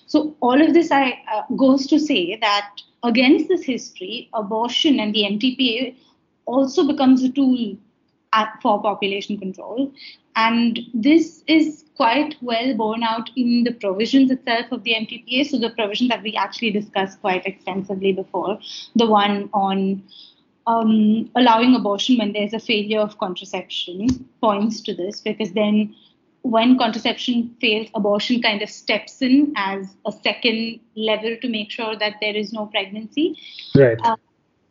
[0.06, 2.70] So all of this I, uh, goes to say that
[3.02, 5.94] against this history, abortion and the MTPA
[6.50, 7.76] also becomes a tool
[8.32, 9.92] at, for population control.
[10.36, 15.46] And this is quite well borne out in the provisions itself of the MTPA.
[15.46, 18.58] So, the provision that we actually discussed quite extensively before,
[18.94, 20.02] the one on
[20.66, 24.06] um, allowing abortion when there's a failure of contraception,
[24.40, 25.94] points to this because then
[26.42, 31.96] when contraception fails, abortion kind of steps in as a second level to make sure
[31.96, 33.36] that there is no pregnancy.
[33.74, 33.98] Right.
[34.02, 34.16] Uh,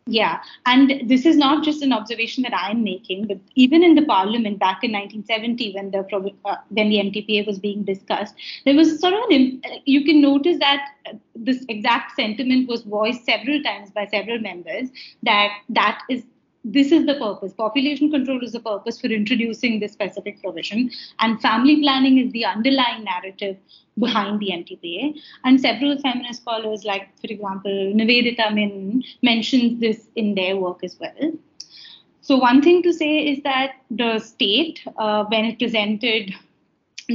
[0.05, 4.05] yeah, and this is not just an observation that I'm making, but even in the
[4.05, 5.99] parliament back in 1970, when the
[6.45, 8.33] uh, when the MTPA was being discussed,
[8.65, 10.89] there was sort of an you can notice that
[11.35, 14.89] this exact sentiment was voiced several times by several members
[15.23, 16.23] that that is
[16.63, 17.53] this is the purpose.
[17.53, 22.45] Population control is the purpose for introducing this specific provision, and family planning is the
[22.45, 23.57] underlying narrative
[23.97, 25.19] behind the MTPA.
[25.43, 30.97] And several feminist scholars, like, for example, Nivedita Menon, mentions this in their work as
[30.99, 31.33] well.
[32.21, 36.33] So, one thing to say is that the state, uh, when it presented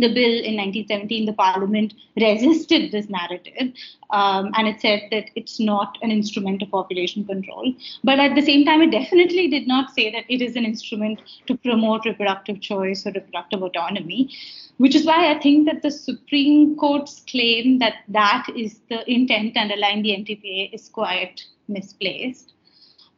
[0.00, 3.72] the bill in 1917, the parliament resisted this narrative
[4.11, 7.72] um, and it said that it's not an instrument of population control.
[8.02, 11.20] But at the same time, it definitely did not say that it is an instrument
[11.46, 14.30] to promote reproductive choice or reproductive autonomy,
[14.78, 19.57] which is why I think that the Supreme Court's claim that that is the intent
[19.57, 22.52] underlying the MTPA is quite misplaced.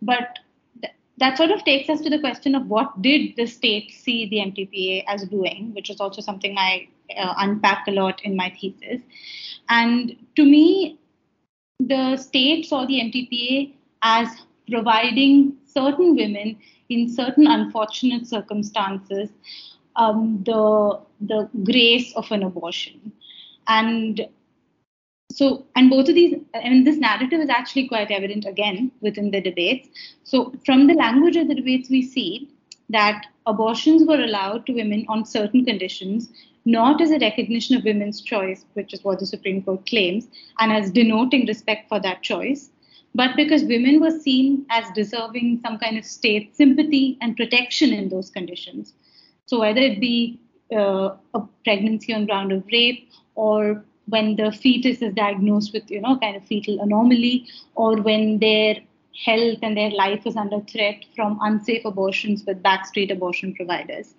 [0.02, 0.38] But
[1.18, 4.36] that sort of takes us to the question of what did the state see the
[4.36, 9.00] MTPA as doing, which is also something I uh, unpack a lot in my thesis.
[9.68, 10.98] And to me,
[11.80, 14.28] the state saw the MTPA as
[14.70, 19.30] providing certain women in certain unfortunate circumstances
[19.96, 23.12] um, the the grace of an abortion,
[23.66, 24.28] and
[25.36, 29.30] so and both of these I mean this narrative is actually quite evident again within
[29.30, 29.88] the debates.
[30.24, 32.48] So from the language of the debates, we see
[32.88, 36.30] that abortions were allowed to women on certain conditions,
[36.64, 40.26] not as a recognition of women's choice, which is what the Supreme Court claims,
[40.58, 42.70] and as denoting respect for that choice,
[43.14, 48.08] but because women were seen as deserving some kind of state sympathy and protection in
[48.08, 48.94] those conditions.
[49.44, 50.40] So whether it be
[50.74, 56.00] uh, a pregnancy on ground of rape or when the fetus is diagnosed with, you
[56.00, 58.76] know, kind of fetal anomaly, or when their
[59.24, 64.14] health and their life is under threat from unsafe abortions with backstreet abortion providers.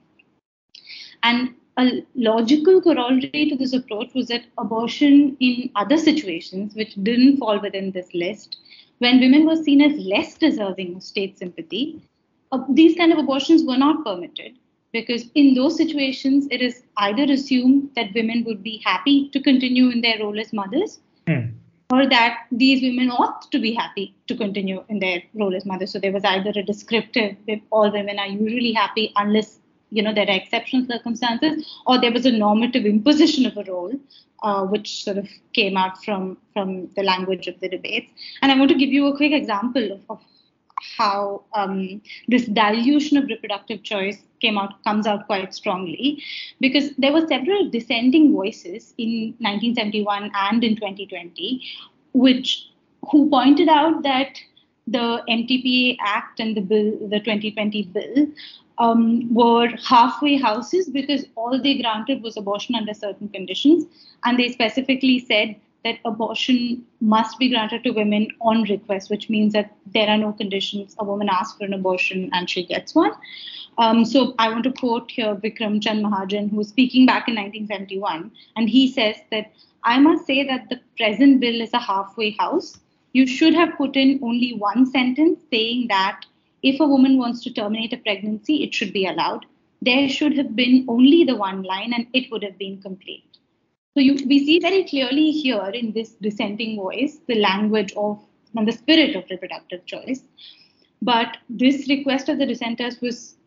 [1.23, 7.38] And a logical corollary to this approach was that abortion in other situations, which didn't
[7.38, 8.58] fall within this list,
[9.00, 12.02] when women were seen as less deserving of state sympathy,
[12.52, 14.56] uh, these kind of abortions were not permitted
[14.93, 19.89] because in those situations it is either assumed that women would be happy to continue
[19.89, 21.52] in their role as mothers mm.
[21.91, 25.91] or that these women ought to be happy to continue in their role as mothers
[25.91, 27.36] so there was either a descriptive
[27.69, 32.26] all women are usually happy unless you know there are exceptional circumstances or there was
[32.26, 33.93] a normative imposition of a role
[34.43, 38.58] uh, which sort of came out from from the language of the debates and i
[38.58, 40.19] want to give you a quick example of, of
[40.97, 46.23] how um, this dilution of reproductive choice came out comes out quite strongly.
[46.59, 51.61] Because there were several dissenting voices in 1971 and in 2020
[52.13, 52.69] which
[53.11, 54.39] who pointed out that
[54.87, 58.27] the MTPA Act and the bill, the 2020 bill,
[58.79, 63.85] um, were halfway houses because all they granted was abortion under certain conditions,
[64.23, 65.56] and they specifically said
[65.88, 70.31] that abortion must be granted to women on request, which means that there are no
[70.33, 70.96] conditions.
[71.00, 73.13] A woman asks for an abortion and she gets one.
[73.77, 77.35] Um, so I want to quote here Vikram Chand Mahajan, who was speaking back in
[77.35, 79.52] 1971, and he says that
[79.83, 82.79] I must say that the present bill is a halfway house.
[83.13, 86.21] You should have put in only one sentence saying that
[86.63, 89.46] if a woman wants to terminate a pregnancy, it should be allowed.
[89.81, 93.23] There should have been only the one line, and it would have been complete.
[93.98, 98.23] So you, we see very clearly here in this dissenting voice the language of
[98.56, 100.21] and the spirit of reproductive choice.
[101.02, 103.37] But this request of the dissenters was,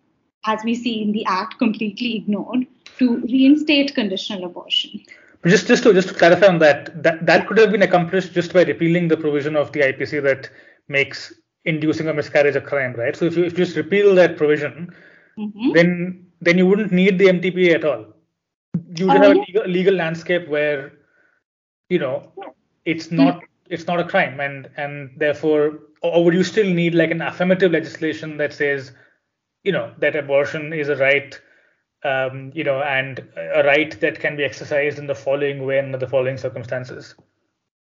[0.47, 2.67] as we see in the act, completely ignored
[2.99, 5.05] to reinstate conditional abortion.
[5.41, 8.33] But just just to just to clarify on that, that that could have been accomplished
[8.33, 10.51] just by repealing the provision of the IPC that
[10.89, 11.33] makes
[11.65, 13.15] inducing a miscarriage a crime, right?
[13.15, 14.93] So if you, if you just repeal that provision,
[15.39, 15.73] mm-hmm.
[15.75, 18.07] then then you wouldn't need the MTPA at all.
[18.97, 20.93] You would oh, have a legal, legal, landscape where,
[21.89, 22.33] you know,
[22.85, 23.45] it's not mm-hmm.
[23.69, 27.73] it's not a crime, and and therefore, or would you still need like an affirmative
[27.73, 28.93] legislation that says,
[29.65, 31.39] you know, that abortion is a right
[32.05, 35.87] um, you know, and a right that can be exercised in the following way and
[35.87, 37.15] under the following circumstances?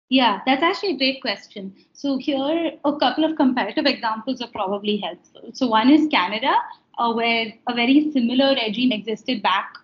[0.08, 1.74] Yeah, that's actually a great question.
[1.94, 5.50] So here, a couple of comparative examples are probably helpful.
[5.54, 6.54] So one is Canada,
[6.98, 9.74] uh, where a very similar regime existed back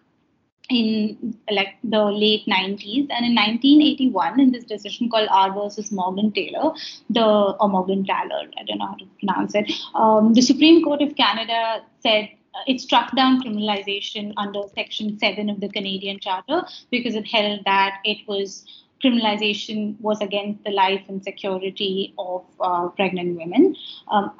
[0.68, 6.76] in like the late 90s and in 1981 in this decision called r versus Morgentaler
[7.08, 11.00] the or morgan taylor i don't know how to pronounce it um, the supreme court
[11.00, 16.62] of canada said uh, it struck down criminalization under Section 7 of the Canadian Charter
[16.90, 18.64] because it held that it was
[19.04, 23.76] criminalization was against the life and security of uh, pregnant women.
[24.10, 24.32] Um,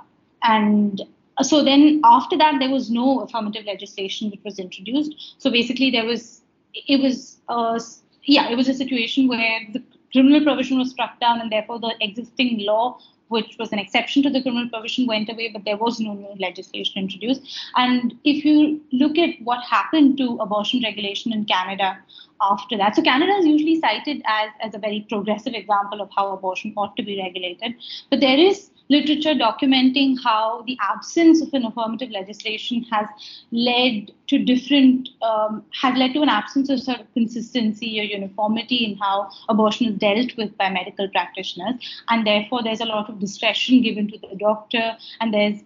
[0.42, 1.02] and
[1.42, 5.34] so then after that, there was no affirmative legislation which was introduced.
[5.38, 6.42] So basically, there was,
[6.74, 7.78] it was, uh,
[8.24, 9.82] yeah, it was a situation where the
[10.12, 14.30] criminal provision was struck down and therefore the existing law which was an exception to
[14.30, 17.42] the criminal provision, went away, but there was no new legislation introduced.
[17.76, 21.98] And if you look at what happened to abortion regulation in Canada
[22.40, 26.32] after that, so Canada is usually cited as, as a very progressive example of how
[26.32, 27.74] abortion ought to be regulated.
[28.10, 33.06] But there is literature documenting how the absence of an affirmative legislation has
[33.50, 38.84] led to different um, has led to an absence of sort of consistency or uniformity
[38.84, 41.74] in how abortion is dealt with by medical practitioners
[42.08, 45.60] and therefore there's a lot of discretion given to the doctor and there's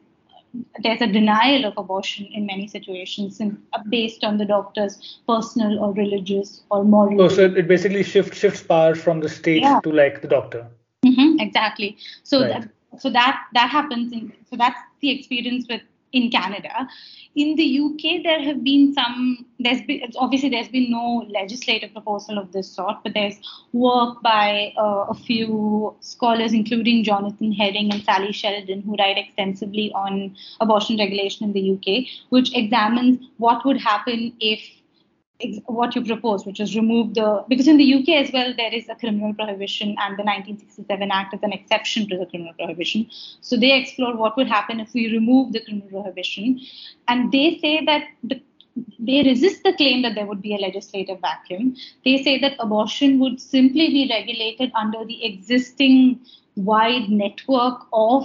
[0.82, 5.78] there's a denial of abortion in many situations and uh, based on the doctor's personal
[5.78, 7.22] or religious or moral.
[7.22, 9.80] Oh, so it basically shifts shifts power from the state yeah.
[9.80, 10.66] to like the doctor.
[11.06, 11.96] Mm-hmm, exactly.
[12.22, 12.48] So right.
[12.48, 12.68] that
[12.98, 15.82] so that that happens in so that's the experience with
[16.12, 16.88] in Canada.
[17.34, 19.46] In the UK, there have been some.
[19.58, 23.40] There's been obviously there's been no legislative proposal of this sort, but there's
[23.72, 29.90] work by uh, a few scholars, including Jonathan Herring and Sally Sheldon, who write extensively
[29.92, 34.60] on abortion regulation in the UK, which examines what would happen if
[35.66, 38.88] what you propose, which is remove the because in the UK as well there is
[38.88, 43.06] a criminal prohibition and the 1967 Act is an exception to the criminal prohibition.
[43.40, 46.60] So they explore what would happen if we remove the criminal prohibition,
[47.08, 48.40] and they say that the,
[48.98, 51.76] they resist the claim that there would be a legislative vacuum.
[52.04, 56.20] They say that abortion would simply be regulated under the existing
[56.56, 58.24] wide network of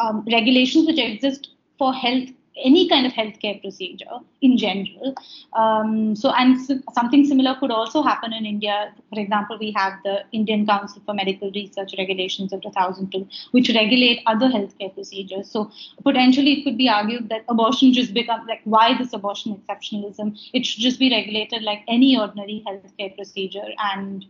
[0.00, 2.28] um, regulations which exist for health
[2.64, 5.14] any kind of healthcare procedure in general.
[5.52, 6.58] Um, so, and
[6.94, 8.92] something similar could also happen in India.
[9.12, 14.22] For example, we have the Indian Council for Medical Research regulations of 2002, which regulate
[14.26, 15.50] other healthcare procedures.
[15.50, 15.70] So,
[16.02, 20.38] potentially, it could be argued that abortion just becomes like, why this abortion exceptionalism?
[20.52, 24.24] It should just be regulated like any ordinary healthcare procedure and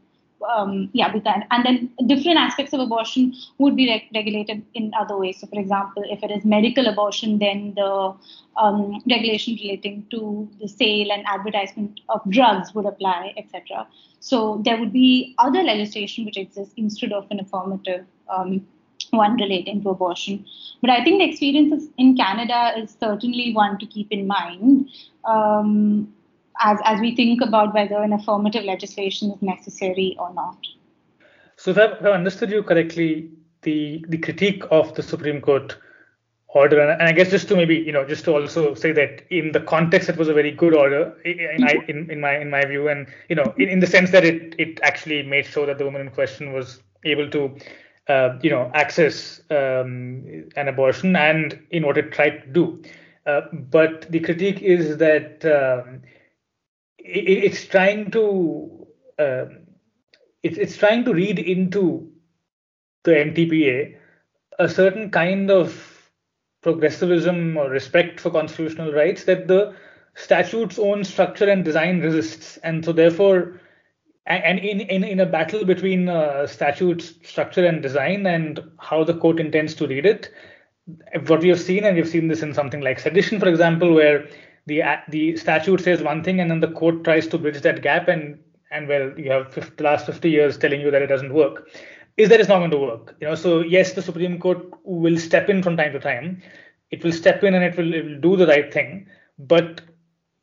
[0.47, 1.45] um, yeah, we can.
[1.51, 5.41] And then different aspects of abortion would be reg- regulated in other ways.
[5.41, 8.15] So, for example, if it is medical abortion, then the
[8.57, 13.87] um, regulation relating to the sale and advertisement of drugs would apply, etc.
[14.21, 18.67] So, there would be other legislation which exists instead of an affirmative um,
[19.11, 20.45] one relating to abortion.
[20.81, 24.91] But I think the experiences in Canada is certainly one to keep in mind.
[25.25, 26.13] Um,
[26.61, 30.59] as, as we think about whether an affirmative legislation is necessary or not.
[31.57, 33.31] So, if I've understood you correctly,
[33.63, 35.77] the, the critique of the Supreme Court
[36.49, 39.53] order, and, I guess just to maybe, you know, just to also say that in
[39.53, 41.91] the context, it was a very good order in, mm-hmm.
[41.91, 44.55] in, in my in my view, and you know, in, in the sense that it
[44.59, 47.59] it actually made sure that the woman in question was able to
[48.09, 50.25] uh, you know, access um,
[50.57, 52.83] an abortion and in what it tried to do.
[53.27, 56.01] Uh, but the critique is that um,
[57.09, 58.87] it's trying to
[59.19, 59.61] um,
[60.43, 62.11] it's it's trying to read into
[63.05, 63.97] the MTPA
[64.59, 66.11] a certain kind of
[66.63, 69.75] progressivism or respect for constitutional rights that the
[70.15, 73.61] statute's own structure and design resists, and so therefore,
[74.27, 79.15] and in in, in a battle between uh, statute structure and design and how the
[79.15, 80.31] court intends to read it,
[81.27, 84.29] what we have seen, and we've seen this in something like sedition, for example, where
[84.69, 88.09] the the statute says one thing and then the court tries to bridge that gap,
[88.09, 88.39] and
[88.71, 91.69] and well, you have 50, the last 50 years telling you that it doesn't work.
[92.17, 93.17] Is that it's not going to work?
[93.21, 96.43] You know, so yes, the Supreme Court will step in from time to time.
[96.91, 99.07] It will step in and it will, it will do the right thing,
[99.39, 99.81] but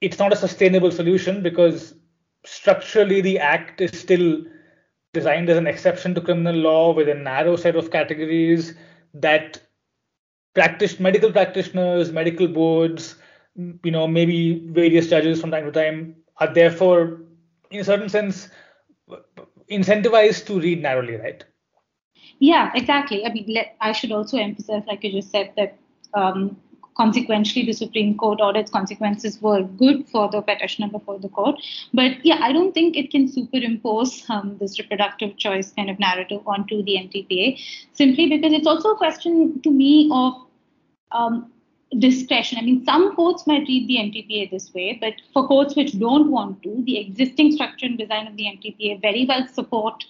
[0.01, 1.95] it's not a sustainable solution because
[2.45, 4.43] structurally the act is still
[5.13, 8.75] designed as an exception to criminal law with a narrow set of categories
[9.13, 9.61] that
[10.53, 13.15] practiced medical practitioners, medical boards,
[13.55, 17.21] you know, maybe various judges from time to time are therefore,
[17.71, 18.49] in a certain sense,
[19.69, 21.43] incentivized to read narrowly, right?
[22.39, 23.25] Yeah, exactly.
[23.25, 25.77] I mean, let, I should also emphasize, like you just said, that
[26.13, 26.57] um,
[26.97, 31.55] consequently the Supreme Court or its consequences were good for the petitioner before the court.
[31.93, 36.41] But yeah, I don't think it can superimpose um, this reproductive choice kind of narrative
[36.45, 37.59] onto the MTPA
[37.93, 40.33] simply because it's also a question to me of
[41.11, 41.51] um,
[41.99, 42.57] discretion.
[42.57, 46.31] I mean, some courts might read the MTPA this way, but for courts which don't
[46.31, 50.03] want to, the existing structure and design of the MTPA very well support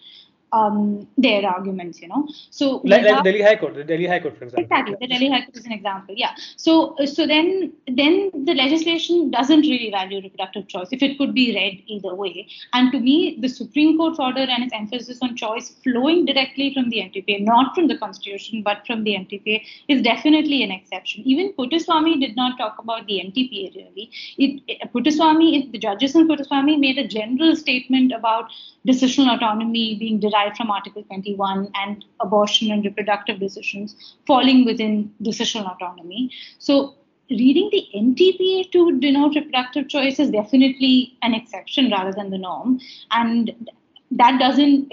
[0.51, 2.27] um, their arguments, you know.
[2.49, 4.63] So like, like the Delhi High Court, the Delhi High Court, for example.
[4.63, 6.15] Exactly, the Delhi High Court is an example.
[6.17, 6.31] Yeah.
[6.55, 11.53] So so then then the legislation doesn't really value reproductive choice if it could be
[11.53, 12.47] read either way.
[12.73, 16.89] And to me, the Supreme Court's order and its emphasis on choice flowing directly from
[16.89, 21.23] the MTPA, not from the Constitution, but from the MTPA, is definitely an exception.
[21.25, 24.09] Even Puttaswamy did not talk about the MTPA really.
[24.37, 28.49] It, it Puttaswamy, the judges in Puttaswamy made a general statement about
[28.87, 33.95] decisional autonomy being derived from Article 21 and abortion and reproductive decisions
[34.27, 36.31] falling within decisional autonomy.
[36.59, 36.95] So,
[37.29, 42.79] reading the MTPA to denote reproductive choice is definitely an exception rather than the norm,
[43.11, 43.69] and
[44.11, 44.91] that doesn't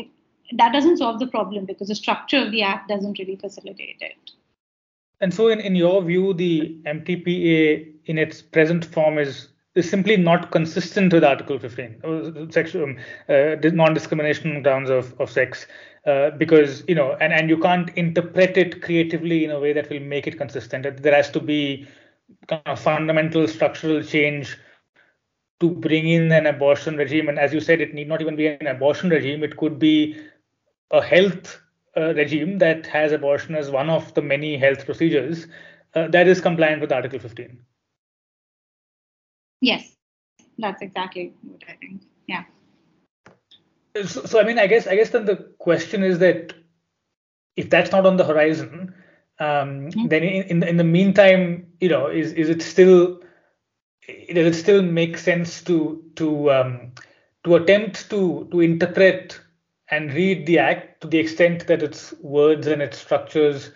[0.56, 4.32] that doesn't solve the problem because the structure of the act doesn't really facilitate it.
[5.20, 10.16] And so, in, in your view, the MTPA in its present form is is simply
[10.16, 12.98] not consistent with Article 15, uh, sexual um,
[13.28, 15.66] uh, non-discrimination grounds of, of sex,
[16.06, 19.88] uh, because you know, and, and you can't interpret it creatively in a way that
[19.88, 21.02] will make it consistent.
[21.02, 21.86] There has to be
[22.48, 24.58] kind of fundamental structural change
[25.60, 28.48] to bring in an abortion regime, and as you said, it need not even be
[28.48, 29.42] an abortion regime.
[29.42, 30.20] It could be
[30.90, 31.60] a health
[31.96, 35.46] uh, regime that has abortion as one of the many health procedures
[35.94, 37.58] uh, that is compliant with Article 15.
[39.62, 39.96] Yes,
[40.58, 42.02] that's exactly what I think.
[42.26, 42.44] Yeah.
[44.04, 46.52] So, so I mean, I guess I guess then the question is that
[47.56, 48.92] if that's not on the horizon,
[49.38, 50.08] um, mm-hmm.
[50.08, 53.20] then in, in the, in the meantime, you know, is is it still
[54.06, 56.92] does it still make sense to to um,
[57.44, 59.40] to attempt to to interpret
[59.90, 63.70] and read the act to the extent that its words and its structures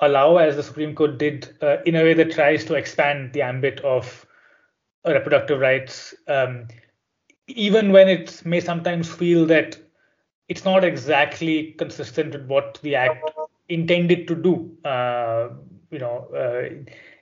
[0.00, 3.42] allow, as the Supreme Court did, uh, in a way that tries to expand the
[3.42, 4.25] ambit of
[5.06, 6.66] reproductive rights, um,
[7.48, 9.78] even when it may sometimes feel that
[10.48, 13.30] it's not exactly consistent with what the act
[13.68, 14.76] intended to do.
[14.84, 15.48] Uh,
[15.90, 16.68] you know, uh,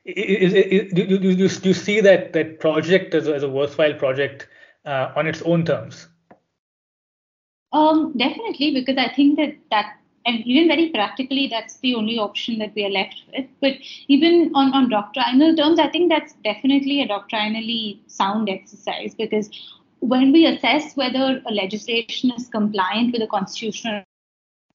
[0.05, 3.95] is, is, do, you, you, you see that that project as a, as a worthwhile
[3.95, 4.49] project
[4.85, 6.09] uh, on its own terms?
[7.73, 9.97] Um, definitely, because I think that that
[10.27, 13.47] and even very practically, that's the only option that we are left with.
[13.61, 13.75] But
[14.09, 19.51] even on, on doctrinal terms, I think that's definitely a doctrinally sound exercise because
[20.01, 24.05] when we assess whether a legislation is compliant with the constitution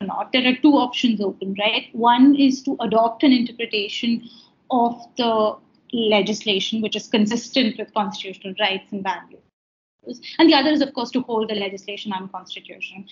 [0.01, 1.87] or not, there are two options open, right?
[1.93, 4.29] One is to adopt an interpretation
[4.69, 5.55] of the
[5.91, 10.21] legislation which is consistent with constitutional rights and values.
[10.37, 13.05] And the other is, of course, to hold the legislation unconstitutional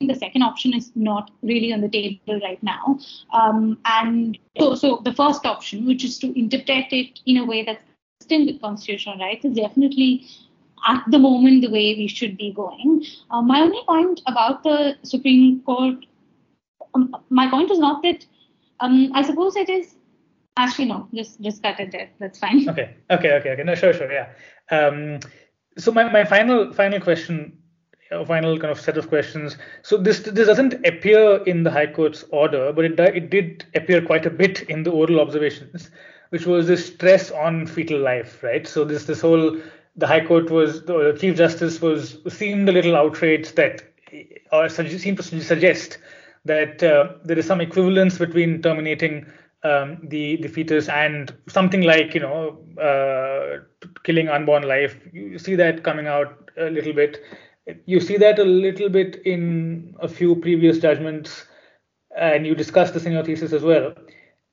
[0.00, 2.98] the second option is not really on the table right now.
[3.32, 7.64] Um, and so, so the first option, which is to interpret it in a way
[7.64, 7.82] that's
[8.20, 10.26] consistent with constitutional rights, is definitely
[10.86, 13.04] at the moment the way we should be going.
[13.30, 16.04] Uh, my only point about the Supreme Court,
[16.94, 18.26] um, my point is not that.
[18.80, 19.94] Um, I suppose it is.
[20.56, 21.08] Actually, no.
[21.14, 22.10] Just just cut it there.
[22.20, 22.68] That's fine.
[22.68, 22.94] Okay.
[23.10, 23.32] Okay.
[23.32, 23.50] Okay.
[23.50, 23.62] Okay.
[23.62, 23.74] No.
[23.74, 23.92] Sure.
[23.92, 24.10] Sure.
[24.12, 24.28] Yeah.
[24.70, 25.20] Um,
[25.78, 27.58] so my, my final final question
[28.26, 29.56] final kind of set of questions.
[29.82, 34.00] So this this doesn't appear in the High Court's order, but it it did appear
[34.02, 35.90] quite a bit in the oral observations,
[36.30, 38.66] which was this stress on fetal life, right?
[38.66, 39.58] So this this whole
[39.96, 43.82] the High Court was the Chief Justice was seemed a little outraged that,
[44.52, 45.98] or seemed to suggest
[46.44, 49.26] that uh, there is some equivalence between terminating
[49.62, 53.60] um, the the fetus and something like you know uh,
[54.04, 54.96] killing unborn life.
[55.12, 57.22] You see that coming out a little bit.
[57.86, 61.46] You see that a little bit in a few previous judgments,
[62.16, 63.94] and you discuss this in your thesis as well.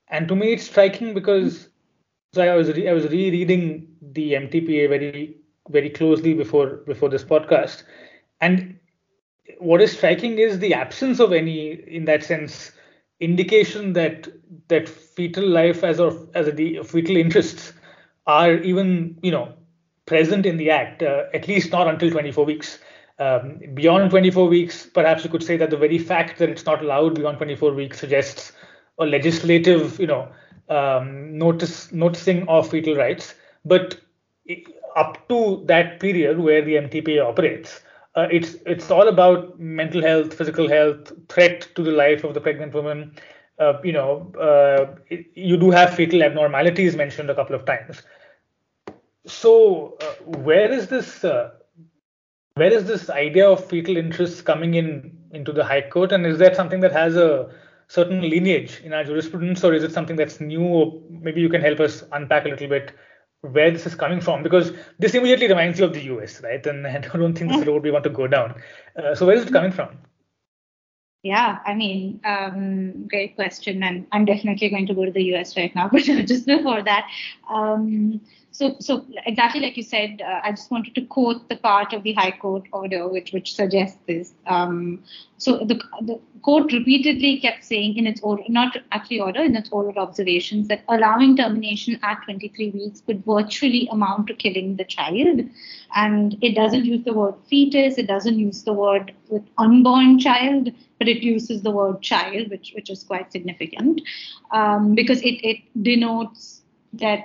[0.08, 1.70] And to me, it's striking because
[2.34, 5.36] so I was re- I was rereading the MTPA very
[5.70, 7.84] very closely before before this podcast,
[8.40, 8.80] and
[9.60, 12.72] what is striking is the absence of any, in that sense,
[13.20, 14.28] indication that
[14.70, 17.74] that fetal life as a as a fetal interests
[18.28, 19.54] are even you know
[20.06, 22.80] present in the act, uh, at least not until 24 weeks.
[23.22, 26.82] Um, beyond 24 weeks, perhaps you could say that the very fact that it's not
[26.82, 28.52] allowed beyond 24 weeks suggests
[29.00, 30.28] a legislative, you know,
[30.70, 33.36] um, notice noticing of fetal rights.
[33.64, 34.02] But
[34.96, 37.82] up to that period where the MTPA operates,
[38.16, 42.42] uh, it's it's all about mental health, physical health, threat to the life of the
[42.42, 43.16] pregnant woman.
[43.60, 44.96] Uh, you know, uh,
[45.36, 48.02] you do have fetal abnormalities mentioned a couple of times.
[49.28, 51.24] So, uh, where is this?
[52.62, 56.38] Where is this idea of fetal interests coming in into the High Court, and is
[56.38, 57.50] that something that has a
[57.88, 60.62] certain lineage in our jurisprudence, or is it something that's new?
[60.62, 62.92] Or maybe you can help us unpack a little bit
[63.42, 66.64] where this is coming from because this immediately reminds you of the US, right?
[66.68, 68.54] And I don't think this road we want to go down.
[68.96, 69.98] Uh, so where is it coming from?
[71.24, 75.58] Yeah, I mean, um, great question, and I'm definitely going to go to the US
[75.58, 75.90] right now.
[75.92, 77.10] But just before that,
[77.50, 78.22] um,
[78.54, 82.04] so, so exactly like you said, uh, I just wanted to quote the part of
[82.04, 84.34] the High Court order which which suggests this.
[84.46, 85.04] Um,
[85.38, 89.70] so the the court repeatedly kept saying in its order, not actually order, in its
[89.72, 95.42] oral observations, that allowing termination at 23 weeks could virtually amount to killing the child,
[95.96, 100.70] and it doesn't use the word fetus, it doesn't use the word with unborn child,
[101.00, 104.02] but it uses the word child, which which is quite significant,
[104.52, 106.62] um, because it it denotes
[106.94, 107.22] that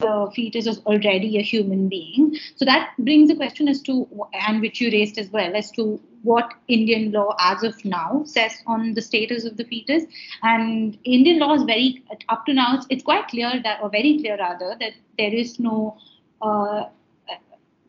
[0.00, 2.36] the fetus is already a human being.
[2.56, 6.00] So that brings a question as to, and which you raised as well, as to
[6.22, 10.04] what Indian law as of now says on the status of the fetus.
[10.42, 14.36] And Indian law is very, up to now, it's, quite clear that, or very clear
[14.38, 15.96] rather, that there is no,
[16.42, 16.84] uh,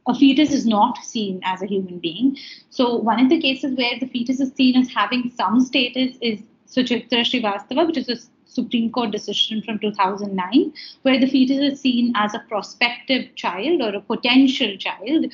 [0.07, 2.37] a fetus is not seen as a human being.
[2.69, 6.41] So one of the cases where the fetus is seen as having some status is
[6.67, 8.15] Suchitra Srivastava, which is a
[8.51, 10.73] Supreme Court decision from 2009,
[11.03, 15.25] where the fetus is seen as a prospective child or a potential child,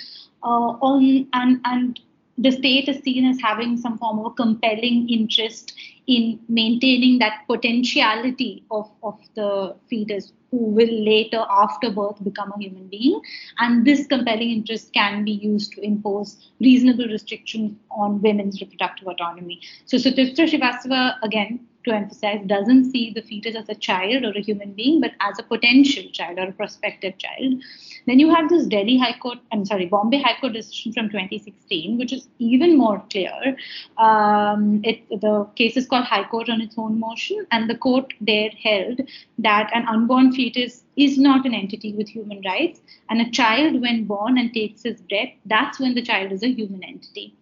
[0.44, 2.00] uh, on and and
[2.38, 5.74] the state is seen as having some form of a compelling interest
[6.06, 12.60] in maintaining that potentiality of, of the fetus who will later after birth become a
[12.60, 13.20] human being.
[13.60, 19.60] And this compelling interest can be used to impose reasonable restrictions on women's reproductive autonomy.
[19.86, 24.42] So Suchitra Srivastava again to emphasize, doesn't see the fetus as a child or a
[24.42, 27.62] human being, but as a potential child or a prospective child.
[28.06, 31.98] Then you have this Delhi High Court, I'm sorry, Bombay High Court decision from 2016,
[31.98, 33.56] which is even more clear.
[33.98, 38.14] Um, it, the case is called High Court on its own motion, and the court
[38.22, 39.02] there held
[39.40, 44.06] that an unborn fetus is not an entity with human rights, and a child, when
[44.06, 47.34] born and takes his breath, that's when the child is a human entity.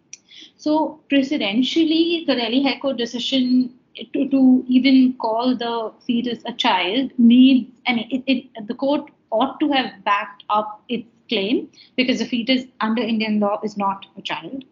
[0.56, 3.74] So, precedentially, the Delhi High Court decision
[4.12, 9.10] to, to even call the fetus a child needs, I mean, it, it, the court
[9.30, 14.06] ought to have backed up its claim because the fetus under Indian law is not
[14.16, 14.64] a child.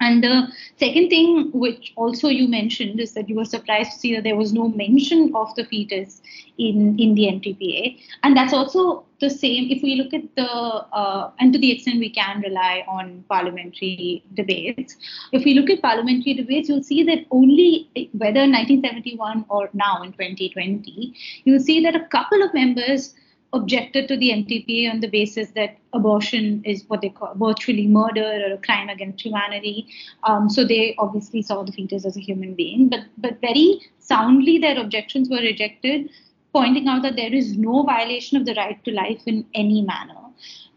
[0.00, 0.48] And the
[0.78, 4.36] second thing, which also you mentioned, is that you were surprised to see that there
[4.36, 6.22] was no mention of the fetus
[6.56, 8.00] in, in the MTPA.
[8.22, 11.98] And that's also the same if we look at the, uh, and to the extent
[11.98, 14.96] we can rely on parliamentary debates.
[15.32, 20.12] If we look at parliamentary debates, you'll see that only, whether 1971 or now in
[20.12, 23.14] 2020, you'll see that a couple of members
[23.52, 28.44] objected to the MTPA on the basis that abortion is what they call virtually murder
[28.46, 29.88] or a crime against humanity.
[30.24, 34.58] Um, so they obviously saw the fetus as a human being, but but very soundly
[34.58, 36.10] their objections were rejected,
[36.52, 40.14] pointing out that there is no violation of the right to life in any manner.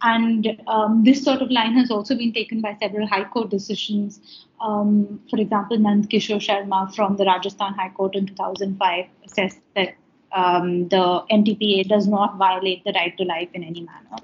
[0.01, 4.19] And um, this sort of line has also been taken by several High Court decisions.
[4.59, 9.95] Um, for example, Nand Kishore Sharma from the Rajasthan High Court in 2005 assessed that
[10.33, 14.17] um, the MTPA does not violate the right to life in any manner.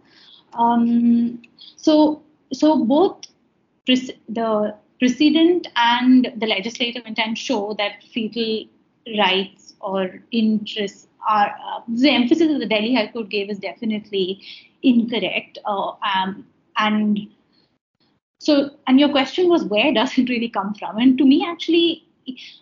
[0.54, 1.42] Um,
[1.76, 3.26] so, so both
[3.86, 8.66] the precedent and the legislative intent show that fetal
[9.18, 14.42] rights or interests are uh, the emphasis that the Delhi High Court gave is definitely
[14.84, 15.58] incorrect.
[15.66, 16.46] Uh, um,
[16.78, 17.20] and
[18.40, 20.98] so, and your question was where does it really come from?
[20.98, 22.06] And to me, actually,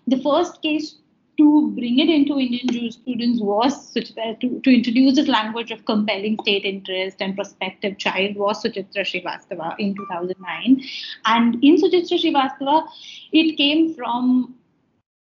[0.07, 0.95] the first case
[1.37, 6.65] to bring it into Indian jurisprudence was to, to introduce this language of compelling state
[6.65, 10.83] interest and prospective child was Suchitra Srivastava in 2009.
[11.25, 12.87] And in Suchitra Srivastava,
[13.31, 14.55] it came from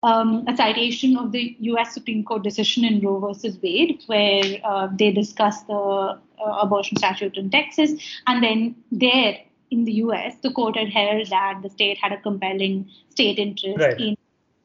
[0.02, 4.88] um, a citation of the US Supreme Court decision in Roe versus Wade, where uh,
[4.98, 6.18] they discussed the uh,
[6.60, 7.92] abortion statute in Texas.
[8.26, 9.38] And then there
[9.70, 13.78] in the US, the court had held that the state had a compelling state interest
[13.78, 13.98] right.
[14.00, 14.16] in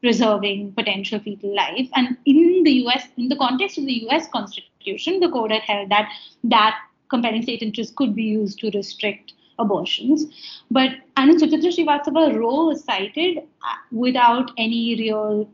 [0.02, 1.90] preserving potential fetal life.
[1.96, 5.90] And in the US, in the context of the US Constitution, the court had held
[5.90, 6.10] that
[6.44, 6.78] that
[7.10, 10.26] compelling state interest could be used to restrict abortions.
[10.70, 15.50] But Anand Suchitra Srivastava Roe was cited uh, without any real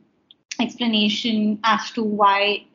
[0.60, 2.66] explanation as to why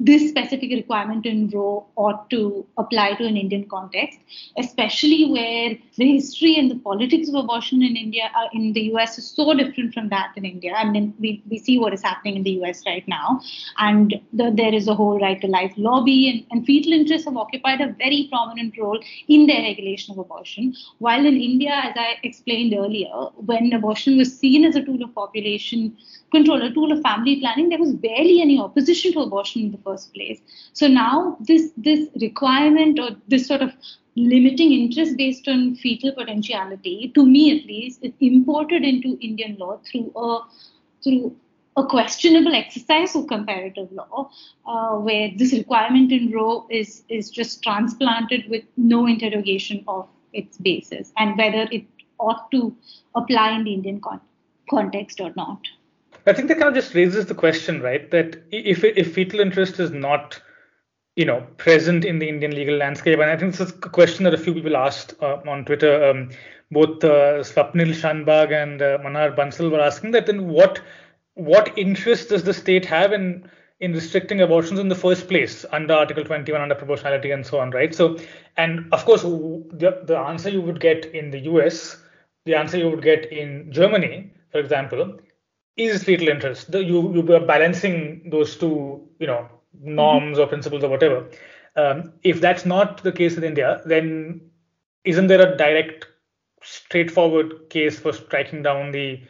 [0.00, 4.18] this specific requirement in Roe ought to apply to an Indian context,
[4.58, 9.18] especially where the history and the politics of abortion in India, uh, in the US,
[9.18, 10.74] is so different from that in India.
[10.74, 13.40] I mean, we, we see what is happening in the US right now,
[13.78, 17.36] and the, there is a whole right to life lobby, and, and fetal interests have
[17.36, 20.74] occupied a very prominent role in their regulation of abortion.
[20.98, 25.14] While in India, as I explained earlier, when abortion was seen as a tool of
[25.14, 25.96] population
[26.34, 29.82] control, a tool of family planning, there was barely any opposition to abortion in the
[29.88, 30.40] first place.
[30.72, 33.72] So now this this requirement or this sort of
[34.16, 39.78] limiting interest based on fetal potentiality, to me at least, is imported into Indian law
[39.86, 40.28] through a
[41.02, 41.36] through
[41.76, 44.30] a questionable exercise of comparative law,
[44.66, 50.58] uh, where this requirement in Roe is is just transplanted with no interrogation of its
[50.58, 51.84] basis and whether it
[52.18, 52.76] ought to
[53.14, 54.20] apply in the Indian con-
[54.70, 55.60] context or not.
[56.26, 58.10] I think that kind of just raises the question, right?
[58.10, 60.40] That if if fetal interest is not,
[61.16, 64.24] you know, present in the Indian legal landscape, and I think this is a question
[64.24, 66.04] that a few people asked uh, on Twitter.
[66.04, 66.30] Um,
[66.70, 70.26] both uh, Swapnil Shanbag and uh, Manar Bansal were asking that.
[70.26, 70.80] Then what
[71.34, 73.48] what interest does the state have in
[73.80, 77.70] in restricting abortions in the first place under Article 21, under proportionality, and so on,
[77.70, 77.94] right?
[77.94, 78.16] So,
[78.56, 81.98] and of course, the the answer you would get in the U.S.,
[82.44, 85.18] the answer you would get in Germany, for example,
[85.76, 86.70] is fetal interest.
[86.70, 89.48] The, you you are balancing those two, you know,
[89.80, 90.44] norms mm-hmm.
[90.44, 91.28] or principles or whatever.
[91.76, 94.40] Um, if that's not the case in India, then
[95.04, 96.06] isn't there a direct,
[96.62, 99.20] straightforward case for striking down the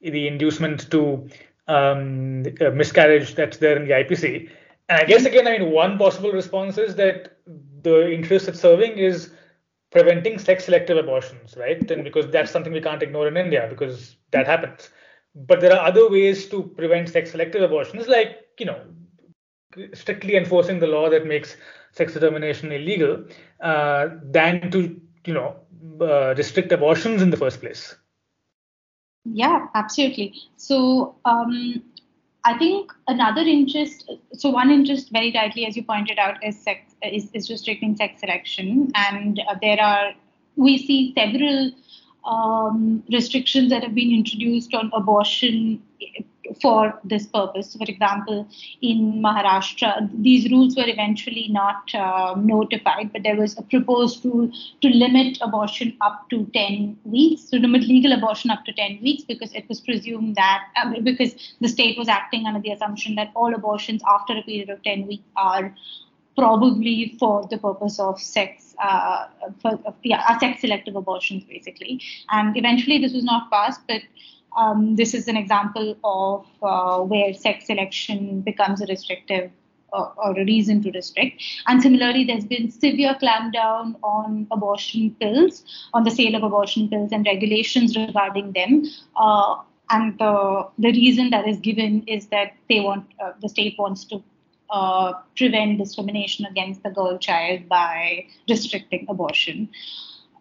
[0.00, 1.28] the inducement to
[1.68, 2.42] um,
[2.74, 4.50] miscarriage that's there in the IPC?
[4.88, 7.36] And I guess again, I mean, one possible response is that
[7.82, 9.30] the interest it's serving is
[9.90, 11.88] preventing sex selective abortions, right?
[11.90, 14.88] And because that's something we can't ignore in India because that happens.
[15.34, 18.80] But there are other ways to prevent sex selective abortions, like, you know,
[19.94, 21.56] strictly enforcing the law that makes
[21.92, 23.24] sex determination illegal,
[23.60, 25.56] uh, than to, you know,
[26.00, 27.96] uh, restrict abortions in the first place.
[29.24, 30.34] Yeah, absolutely.
[30.56, 31.82] So, um,
[32.44, 36.94] I think another interest, so one interest very tightly, as you pointed out, is sex,
[37.02, 38.90] is, is restricting sex selection.
[38.96, 40.12] And uh, there are,
[40.56, 41.70] we see several
[42.24, 45.82] um, restrictions that have been introduced on abortion
[46.60, 47.74] for this purpose.
[47.74, 48.48] For example,
[48.80, 54.50] in Maharashtra, these rules were eventually not uh, notified, but there was a proposed rule
[54.80, 59.24] to limit abortion up to 10 weeks, to limit legal abortion up to 10 weeks,
[59.24, 63.30] because it was presumed that, uh, because the state was acting under the assumption that
[63.34, 65.74] all abortions after a period of 10 weeks are
[66.36, 69.26] probably for the purpose of sex, uh,
[69.60, 72.00] for, yeah, sex selective abortions, basically.
[72.30, 74.02] And eventually, this was not passed, but
[74.56, 79.50] um, this is an example of uh, where sex selection becomes a restrictive
[79.92, 81.42] or, or, a reason to restrict.
[81.66, 87.12] And similarly, there's been severe clampdown on abortion pills, on the sale of abortion pills,
[87.12, 88.84] and regulations regarding them.
[89.16, 89.56] Uh,
[89.90, 94.04] and the the reason that is given is that they want uh, the state wants
[94.06, 94.22] to
[94.72, 99.68] uh, prevent discrimination against the girl child by restricting abortion.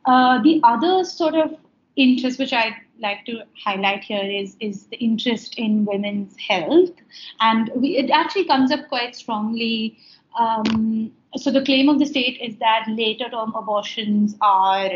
[0.05, 1.55] Uh, the other sort of
[1.95, 6.91] interest which I'd like to highlight here is is the interest in women's health,
[7.39, 9.97] and we, it actually comes up quite strongly.
[10.39, 14.91] Um, so the claim of the state is that later term abortions are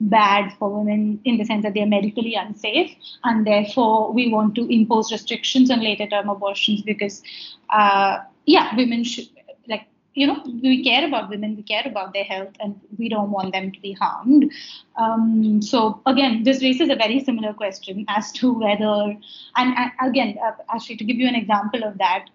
[0.00, 2.90] bad for women in the sense that they're medically unsafe,
[3.22, 7.22] and therefore we want to impose restrictions on later term abortions because
[7.70, 9.28] uh, yeah, women should
[9.68, 13.30] like you know we care about women, we care about their health, and we don't
[13.30, 14.50] want them to be harmed.
[14.96, 19.16] Um, so again, this raises a very similar question as to whether,
[19.56, 22.26] and, and again, uh, actually to give you an example of that,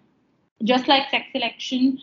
[0.64, 1.98] just like sex selection,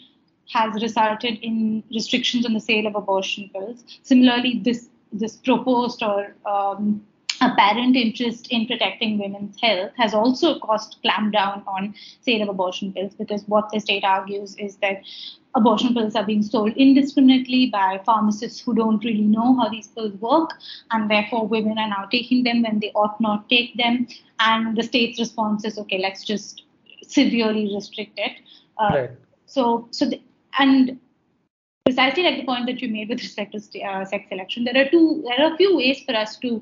[0.53, 3.84] has resulted in restrictions on the sale of abortion pills.
[4.03, 7.06] Similarly, this this proposed or um,
[7.46, 13.14] apparent interest in protecting women's health has also caused clampdown on sale of abortion pills
[13.16, 15.02] because what the state argues is that
[15.56, 20.14] abortion pills are being sold indiscriminately by pharmacists who don't really know how these pills
[20.16, 20.52] work
[20.91, 24.08] and therefore women are now taking them when they ought not take them
[24.39, 26.64] and the state's response is okay let's just
[27.04, 28.34] severely restrict it
[28.80, 29.12] uh, right.
[29.46, 30.22] so so the,
[30.60, 31.00] and
[31.86, 34.89] precisely like the point that you made with respect to uh, sex selection there are
[34.89, 36.62] two there are a few ways for us to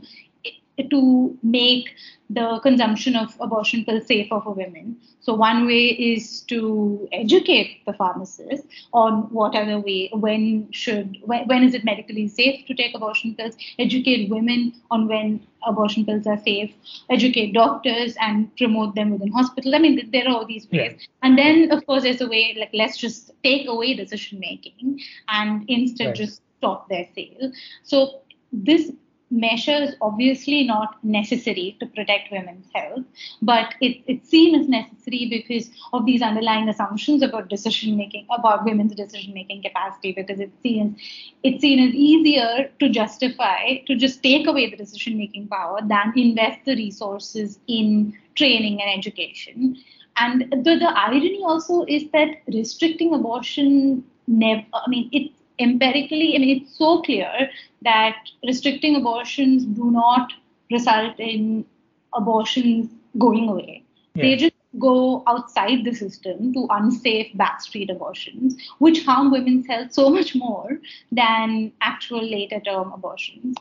[0.90, 1.90] to make
[2.30, 4.98] the consumption of abortion pills safer for women.
[5.20, 11.48] So one way is to educate the pharmacist on what other way, when should, when,
[11.48, 16.26] when is it medically safe to take abortion pills, educate women on when abortion pills
[16.26, 16.74] are safe,
[17.10, 19.74] educate doctors and promote them within hospitals.
[19.74, 20.96] I mean, there are all these ways.
[20.98, 21.06] Yeah.
[21.22, 25.66] And then, of course, there's a way like let's just take away decision making and
[25.70, 26.16] instead right.
[26.16, 27.52] just stop their sale.
[27.84, 28.22] So
[28.52, 28.92] this
[29.34, 33.04] measure is obviously not necessary to protect women's health,
[33.42, 38.64] but it, it's seen as necessary because of these underlying assumptions about decision making, about
[38.64, 41.02] women's decision making capacity, because it seems
[41.42, 46.14] it's seen as easier to justify to just take away the decision making power than
[46.16, 49.76] invest the resources in training and education.
[50.18, 55.32] And the, the irony also is that restricting abortion never, I mean, it
[55.64, 57.50] empirically, I mean, it's so clear
[57.84, 60.34] that restricting abortions do not
[60.72, 61.66] result in
[62.14, 63.84] abortions going away.
[64.16, 64.24] Yeah.
[64.24, 70.10] They just go outside the system to unsafe backstreet abortions, which harm women's health so
[70.10, 70.80] much more
[71.12, 73.56] than actual later term abortions.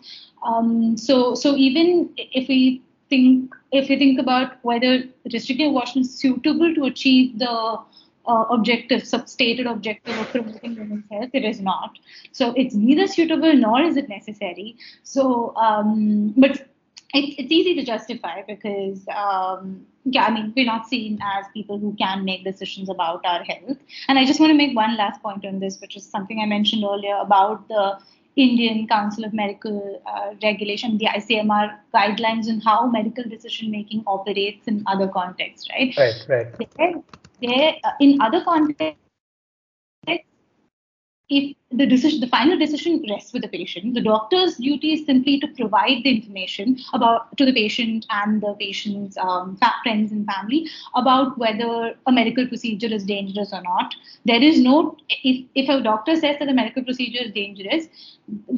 [0.44, 6.14] Um, so, so even if we think if we think about whether restricting abortion is
[6.18, 7.78] suitable to achieve the
[8.26, 11.30] uh, objective, substated objective of promoting women's health.
[11.32, 11.98] It is not.
[12.32, 14.76] So it's neither suitable nor is it necessary.
[15.02, 16.50] So, um, but
[17.14, 21.78] it's, it's easy to justify because, um, yeah, I mean, we're not seen as people
[21.78, 23.78] who can make decisions about our health.
[24.08, 26.46] And I just want to make one last point on this, which is something I
[26.46, 27.98] mentioned earlier about the
[28.34, 34.66] Indian Council of Medical uh, Regulation, the ICMR guidelines on how medical decision making operates
[34.66, 35.94] in other contexts, right?
[35.98, 37.04] Right, right
[37.42, 38.98] there uh, in other contexts
[41.34, 45.38] if the decision the final decision rests with the patient the doctor's duty is simply
[45.40, 50.68] to provide the information about to the patient and the patient's um, friends and family
[50.94, 53.94] about whether a medical procedure is dangerous or not.
[54.24, 57.86] There is no if, if a doctor says that the medical procedure is dangerous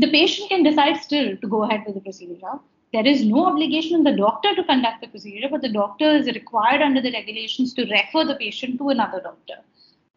[0.05, 2.59] the patient can decide still to go ahead with the procedure
[2.95, 6.27] there is no obligation on the doctor to conduct the procedure, but the doctor is
[6.27, 9.57] required under the regulations to refer the patient to another doctor.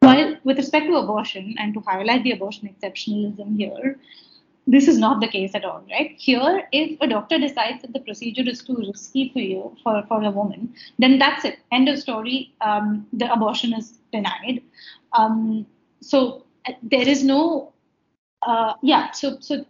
[0.02, 3.98] While with respect to abortion and to highlight the abortion exceptionalism here,
[4.68, 6.14] this is not the case at all, right?
[6.18, 10.22] Here, if a doctor decides that the procedure is too risky for you, for, for
[10.24, 11.60] a woman, then that's it.
[11.72, 12.54] End of story.
[12.62, 14.62] Um, the abortion is denied.
[15.14, 15.66] Um,
[16.02, 17.74] so uh, there is no,
[18.42, 19.12] uh, yeah.
[19.12, 19.66] So so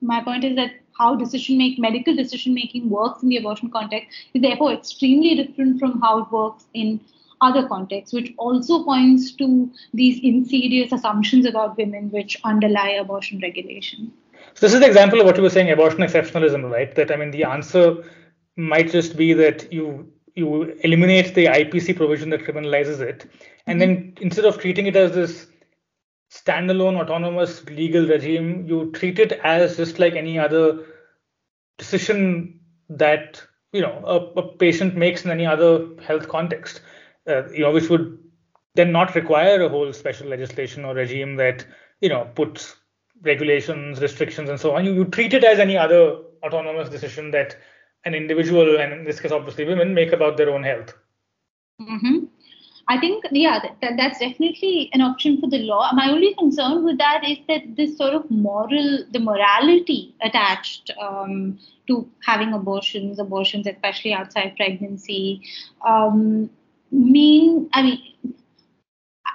[0.00, 4.08] my point is that how decision make medical decision making works in the abortion context
[4.34, 7.00] is therefore extremely different from how it works in
[7.40, 14.12] other contexts, which also points to these insidious assumptions about women which underlie abortion regulation.
[14.54, 16.94] So this is the example of what you were saying, abortion exceptionalism, right?
[16.94, 18.04] That I mean, the answer
[18.56, 23.26] might just be that you you eliminate the IPC provision that criminalizes it,
[23.66, 25.48] and then instead of treating it as this
[26.30, 30.84] standalone autonomous legal regime, you treat it as just like any other
[31.78, 32.60] decision
[32.90, 36.80] that you know a, a patient makes in any other health context.
[37.26, 38.18] Uh, you know, which would
[38.74, 41.66] then not require a whole special legislation or regime that
[42.00, 42.76] you know puts
[43.22, 44.84] regulations, restrictions, and so on.
[44.84, 47.56] You, you treat it as any other autonomous decision that
[48.04, 50.94] an individual, and in this case, obviously women, make about their own health.
[51.80, 52.24] Mm-hmm.
[52.90, 55.90] I think, yeah, that, that's definitely an option for the law.
[55.92, 61.58] My only concern with that is that this sort of moral, the morality attached um,
[61.86, 65.42] to having abortions, abortions, especially outside pregnancy,
[65.86, 66.48] um,
[66.90, 68.02] mean, I mean,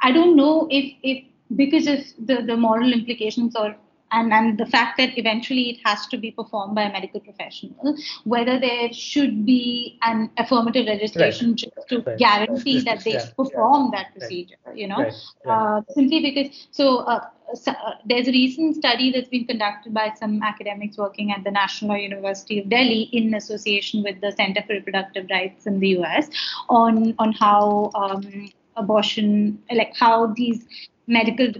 [0.01, 1.24] I don't know if, if
[1.56, 3.76] because of the, the moral implications or
[4.14, 7.97] and, and the fact that eventually it has to be performed by a medical professional,
[8.24, 11.57] whether there should be an affirmative legislation right.
[11.57, 12.18] just to right.
[12.18, 12.86] guarantee right.
[12.86, 13.26] that they yeah.
[13.36, 13.99] perform yeah.
[13.99, 15.09] that procedure, you know,
[15.49, 20.14] uh, simply because, so, uh, so uh, there's a recent study that's been conducted by
[20.20, 24.74] some academics working at the National University of Delhi in association with the Center for
[24.74, 26.30] Reproductive Rights in the US
[26.70, 30.66] on, on how um, abortion, like how these
[31.07, 31.51] medical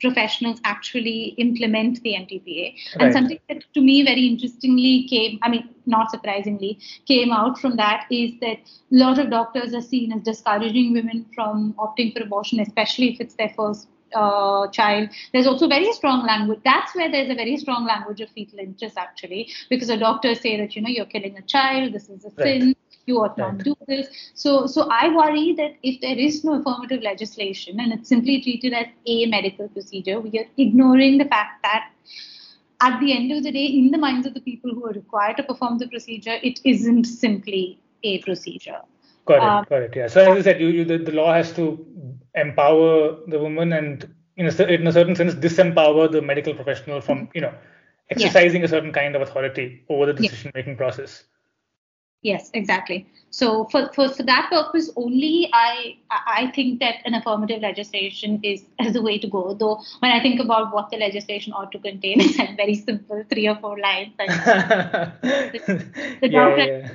[0.00, 2.74] professionals actually implement the MTPA.
[2.96, 3.04] Right.
[3.04, 7.76] And something that to me very interestingly came, I mean, not surprisingly, came out from
[7.76, 12.22] that is that a lot of doctors are seen as discouraging women from opting for
[12.22, 15.08] abortion, especially if it's their first uh, child.
[15.32, 16.60] There's also very strong language.
[16.64, 20.56] That's where there's a very strong language of fetal interest, actually, because the doctors say
[20.56, 21.92] that you know you're killing a child.
[21.92, 22.60] This is a right.
[22.60, 22.76] sin.
[23.06, 23.64] You ought not right.
[23.64, 24.08] do this.
[24.34, 28.72] So, so I worry that if there is no affirmative legislation and it's simply treated
[28.72, 31.90] as a medical procedure, we are ignoring the fact that
[32.80, 35.36] at the end of the day, in the minds of the people who are required
[35.36, 38.80] to perform the procedure, it isn't simply a procedure.
[39.26, 39.42] Got it.
[39.42, 39.96] Um, got it.
[39.96, 40.06] Yeah.
[40.08, 41.86] So as I said, you, you the, the law has to
[42.34, 47.28] empower the woman and in a, in a certain sense disempower the medical professional from
[47.34, 47.52] you know
[48.08, 48.66] exercising yeah.
[48.66, 50.78] a certain kind of authority over the decision making yeah.
[50.78, 51.24] process
[52.22, 57.60] yes exactly so for, for for that purpose only i i think that an affirmative
[57.62, 61.52] legislation is is the way to go though when i think about what the legislation
[61.52, 65.86] ought to contain it's like very simple three or four lines the,
[66.20, 66.88] the yeah, yeah.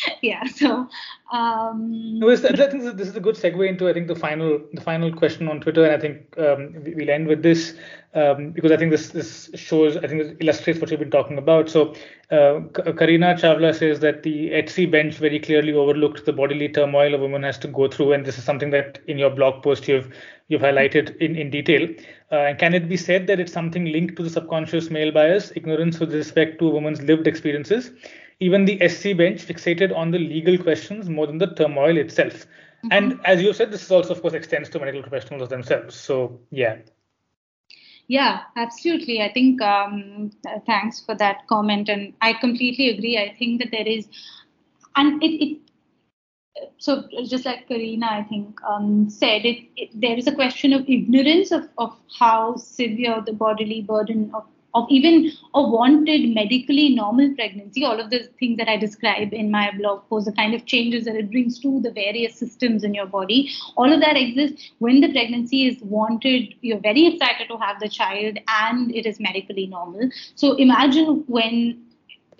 [0.22, 0.88] yeah so
[1.32, 5.12] um, I think this is a good segue into I think the final the final
[5.12, 7.74] question on Twitter, and I think um, we'll end with this
[8.14, 11.38] um, because I think this this shows I think this illustrates what you've been talking
[11.38, 11.68] about.
[11.70, 11.94] So
[12.32, 17.18] uh, Karina Chavla says that the HC bench very clearly overlooked the bodily turmoil a
[17.18, 20.12] woman has to go through, and this is something that in your blog post you've
[20.48, 21.88] you've highlighted in in detail.
[22.32, 25.52] Uh, and can it be said that it's something linked to the subconscious male bias,
[25.54, 27.92] ignorance with respect to a woman's lived experiences?
[28.40, 32.46] Even the SC bench fixated on the legal questions more than the turmoil itself.
[32.84, 32.88] Mm-hmm.
[32.92, 35.94] And as you said, this also, of course, extends to medical professionals themselves.
[35.94, 36.78] So, yeah.
[38.08, 39.22] Yeah, absolutely.
[39.22, 40.32] I think um,
[40.66, 43.16] thanks for that comment, and I completely agree.
[43.18, 44.08] I think that there is,
[44.96, 45.58] and it, it
[46.78, 50.88] so just like Karina, I think um, said, it, it, there is a question of
[50.88, 57.34] ignorance of, of how severe the bodily burden of of even a wanted medically normal
[57.34, 60.66] pregnancy, all of the things that I describe in my blog post, the kind of
[60.66, 64.70] changes that it brings to the various systems in your body, all of that exists
[64.78, 66.54] when the pregnancy is wanted.
[66.60, 70.10] You're very excited to have the child and it is medically normal.
[70.34, 71.82] So imagine when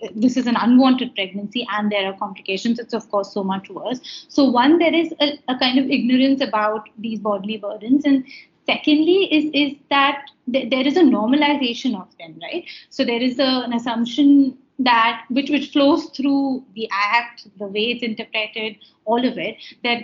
[0.03, 3.69] uh, this is an unwanted pregnancy and there are complications, it's of course so much
[3.69, 3.99] worse.
[4.29, 8.05] So, one, there is a, a kind of ignorance about these bodily burdens.
[8.05, 8.25] And
[8.65, 12.65] secondly is is that th- there is a normalization of them right?
[12.89, 17.91] So there is a, an assumption that which which flows through the act the way
[17.91, 20.03] it's interpreted all of it that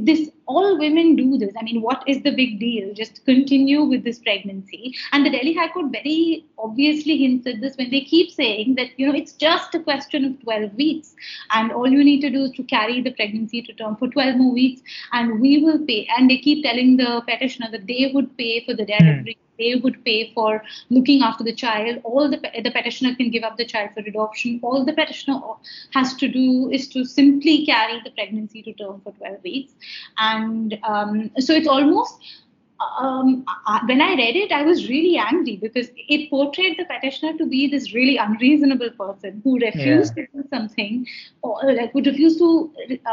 [0.00, 1.52] this all women do this.
[1.58, 2.92] I mean what is the big deal?
[2.94, 4.94] Just continue with this pregnancy.
[5.12, 8.88] And the delhi high court very obviously hints at this when they keep saying that
[8.98, 11.14] you know it's just a question of 12 weeks.
[11.50, 14.36] And all you need to do is to carry the pregnancy to term for 12
[14.36, 14.82] more weeks.
[15.12, 18.74] And we will pay and they keep telling the petitioner that they would pay for
[18.74, 22.00] the delivery mm they would pay for looking after the child.
[22.04, 24.60] All the the petitioner can give up the child for adoption.
[24.62, 25.40] All the petitioner
[25.92, 29.72] has to do is to simply carry the pregnancy to term for 12 weeks,
[30.18, 32.20] and um, so it's almost
[32.80, 37.36] um, I, when I read it, I was really angry because it portrayed the petitioner
[37.38, 40.26] to be this really unreasonable person who refused yeah.
[40.26, 41.06] to do something,
[41.42, 42.72] or like would refuse to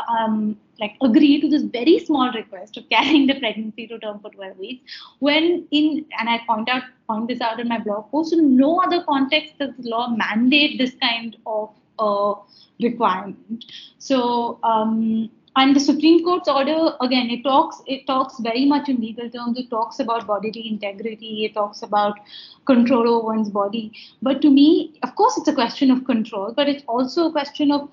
[0.10, 4.30] um, like agree to this very small request of carrying the pregnancy to term for
[4.30, 4.92] 12 weeks.
[5.20, 8.82] When in and I point out point this out in my blog post, in no
[8.82, 12.36] other context does the law mandate this kind of uh,
[12.80, 13.66] requirement.
[13.98, 14.60] So.
[14.64, 19.30] Um, and the Supreme Court's order, again, it talks it talks very much in legal
[19.30, 19.58] terms.
[19.58, 21.46] It talks about bodily integrity.
[21.46, 22.20] It talks about
[22.66, 23.94] control over one's body.
[24.22, 27.72] But to me, of course, it's a question of control, but it's also a question
[27.72, 27.90] of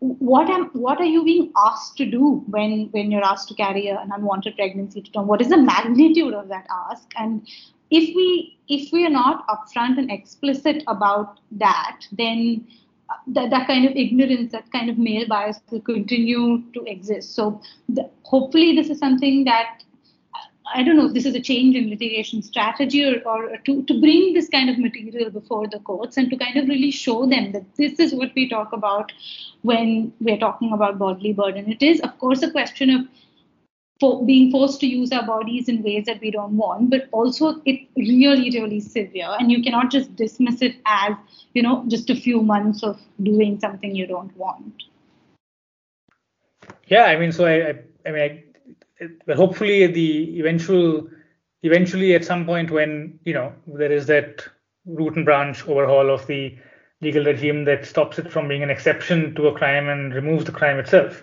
[0.00, 3.86] what am what are you being asked to do when when you're asked to carry
[3.88, 5.26] an unwanted pregnancy to term?
[5.26, 7.10] What is the magnitude of that ask?
[7.16, 7.46] And
[7.90, 12.66] if we if we are not upfront and explicit about that, then
[13.28, 17.34] that, that kind of ignorance, that kind of male bias will continue to exist.
[17.34, 19.82] So the, hopefully this is something that
[20.74, 24.00] I don't know if this is a change in litigation strategy or, or to, to
[24.00, 27.52] bring this kind of material before the courts and to kind of really show them
[27.52, 29.12] that this is what we talk about
[29.62, 31.70] when we're talking about bodily burden.
[31.70, 33.06] It is, of course, a question of
[34.02, 37.62] for being forced to use our bodies in ways that we don't want, but also
[37.64, 39.28] it's really, really severe.
[39.38, 41.14] And you cannot just dismiss it as,
[41.54, 44.82] you know, just a few months of doing something you don't want.
[46.88, 47.74] Yeah, I mean, so I, I,
[48.04, 48.42] I mean,
[49.28, 51.08] I, hopefully the eventual,
[51.62, 54.44] eventually at some point when you know there is that
[54.84, 56.58] root and branch overhaul of the
[57.00, 60.50] legal regime that stops it from being an exception to a crime and removes the
[60.52, 61.22] crime itself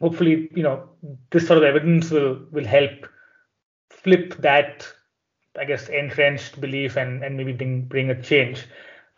[0.00, 0.88] hopefully, you know,
[1.30, 3.06] this sort of evidence will will help
[3.90, 4.86] flip that
[5.58, 8.66] I guess, entrenched belief and, and maybe bring, bring a change.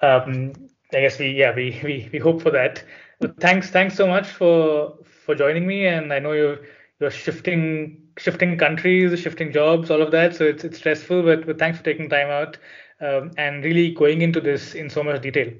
[0.01, 0.53] Um,
[0.93, 2.83] I guess we, yeah, we, we, we hope for that.
[3.21, 5.87] But thanks, thanks so much for for joining me.
[5.87, 6.59] And I know you're
[6.99, 10.35] you're shifting shifting countries, shifting jobs, all of that.
[10.35, 12.59] So it's it's stressful, but, but thanks for taking time out
[13.01, 15.53] um, and really going into this in so much detail.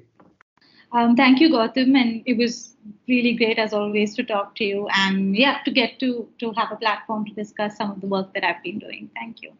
[0.93, 2.75] Um, thank you, Gautam, and it was
[3.07, 6.71] really great as always to talk to you, and yeah, to get to to have
[6.71, 9.09] a platform to discuss some of the work that I've been doing.
[9.15, 9.53] Thank you.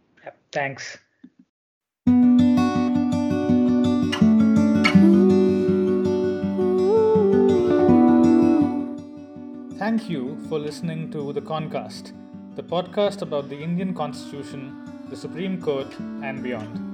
[0.52, 1.00] Thanks.
[9.80, 12.14] Thank you for listening to The Concast,
[12.56, 14.72] the podcast about the Indian Constitution,
[15.10, 15.88] the Supreme Court,
[16.22, 16.93] and beyond.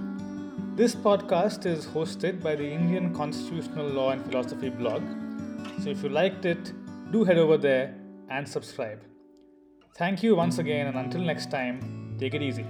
[0.79, 5.03] This podcast is hosted by the Indian Constitutional Law and Philosophy blog.
[5.83, 6.71] So if you liked it,
[7.11, 7.93] do head over there
[8.29, 9.01] and subscribe.
[9.97, 12.65] Thank you once again, and until next time, take it easy.